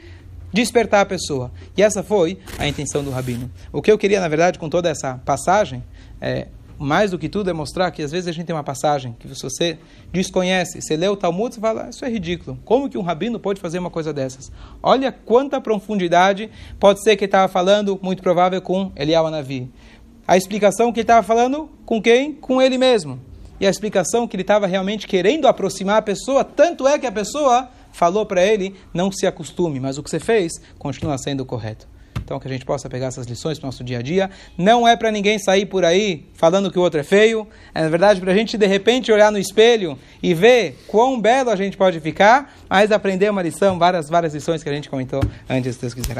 despertar 0.52 1.02
a 1.02 1.06
pessoa. 1.06 1.52
E 1.76 1.82
essa 1.82 2.04
foi 2.04 2.38
a 2.58 2.67
intenção 2.67 3.04
do 3.04 3.12
rabino. 3.12 3.50
O 3.72 3.82
que 3.82 3.91
eu 3.91 3.98
queria, 3.98 4.20
na 4.20 4.28
verdade, 4.28 4.60
com 4.60 4.70
toda 4.70 4.89
essa 4.89 5.15
passagem, 5.26 5.84
é, 6.20 6.48
mais 6.78 7.12
do 7.12 7.18
que 7.18 7.30
tudo, 7.30 7.50
é 7.50 7.54
mostrar 7.54 7.90
que 7.92 8.02
às 8.02 8.12
vezes 8.12 8.28
a 8.28 8.32
gente 8.32 8.46
tem 8.46 8.56
uma 8.56 8.64
passagem 8.64 9.16
que 9.20 9.28
você 9.28 9.78
desconhece, 10.12 10.82
você 10.82 10.96
lê 10.96 11.08
o 11.08 11.16
Talmud, 11.16 11.54
você 11.54 11.62
fala, 11.62 11.90
isso 11.90 12.04
é 12.04 12.10
ridículo. 12.10 12.58
Como 12.66 12.90
que 12.90 12.98
um 12.98 13.02
rabino 13.02 13.40
pode 13.40 13.62
fazer 13.62 13.80
uma 13.80 13.90
coisa 13.90 14.14
dessas? 14.14 14.52
Olha 14.82 15.12
quanta 15.12 15.62
profundidade 15.62 16.50
pode 16.80 17.02
ser 17.04 17.16
que 17.16 17.24
ele 17.24 17.30
estava 17.30 17.52
falando, 17.52 18.00
muito 18.02 18.22
provável, 18.22 18.62
com 18.62 18.92
Eliyahu 18.96 19.30
Navi. 19.30 19.70
A 20.28 20.36
explicação 20.36 20.92
que 20.92 21.00
ele 21.00 21.04
estava 21.04 21.24
falando 21.24 21.70
com 21.86 22.02
quem? 22.02 22.34
Com 22.34 22.62
ele 22.62 22.78
mesmo. 22.78 23.20
E 23.60 23.66
a 23.66 23.70
explicação 23.70 24.28
que 24.28 24.36
ele 24.36 24.42
estava 24.42 24.68
realmente 24.68 25.08
querendo 25.08 25.48
aproximar 25.48 25.98
a 25.98 26.02
pessoa, 26.02 26.44
tanto 26.44 26.88
é 26.88 27.00
que 27.00 27.08
a 27.08 27.12
pessoa 27.12 27.70
falou 27.92 28.26
para 28.26 28.46
ele, 28.46 28.76
não 28.94 29.12
se 29.12 29.26
acostume, 29.26 29.80
mas 29.80 29.98
o 29.98 30.04
que 30.04 30.10
você 30.10 30.20
fez 30.20 30.52
continua 30.78 31.18
sendo 31.18 31.46
correto. 31.46 31.88
Então, 32.26 32.40
que 32.40 32.48
a 32.48 32.52
gente 32.52 32.66
possa 32.66 32.90
pegar 32.90 33.06
essas 33.06 33.28
lições 33.28 33.60
para 33.60 33.68
o 33.68 33.68
nosso 33.68 33.84
dia 33.84 34.00
a 34.00 34.02
dia. 34.02 34.32
Não 34.58 34.88
é 34.88 34.96
para 34.96 35.12
ninguém 35.12 35.38
sair 35.38 35.68
por 35.68 35.86
aí 35.86 36.26
falando 36.34 36.72
que 36.72 36.80
o 36.80 36.82
outro 36.82 37.00
é 37.00 37.04
feio. 37.04 37.48
É, 37.74 37.84
na 37.84 37.90
verdade, 37.90 38.20
para 38.20 38.32
a 38.32 38.36
gente, 38.36 38.58
de 38.58 38.66
repente, 38.66 39.12
olhar 39.12 39.32
no 39.32 39.38
espelho 39.38 39.98
e 40.24 40.34
ver 40.34 40.76
quão 40.88 41.22
belo 41.22 41.52
a 41.52 41.56
gente 41.56 41.78
pode 41.78 42.00
ficar, 42.00 42.58
mas 42.68 42.92
aprender 42.92 43.30
uma 43.30 43.44
lição, 43.44 43.78
várias, 43.78 44.10
várias 44.10 44.34
lições 44.34 44.64
que 44.64 44.70
a 44.70 44.74
gente 44.74 44.90
comentou 44.90 45.22
antes, 45.48 45.76
se 45.76 45.82
Deus 45.82 45.94
quiser. 45.94 46.16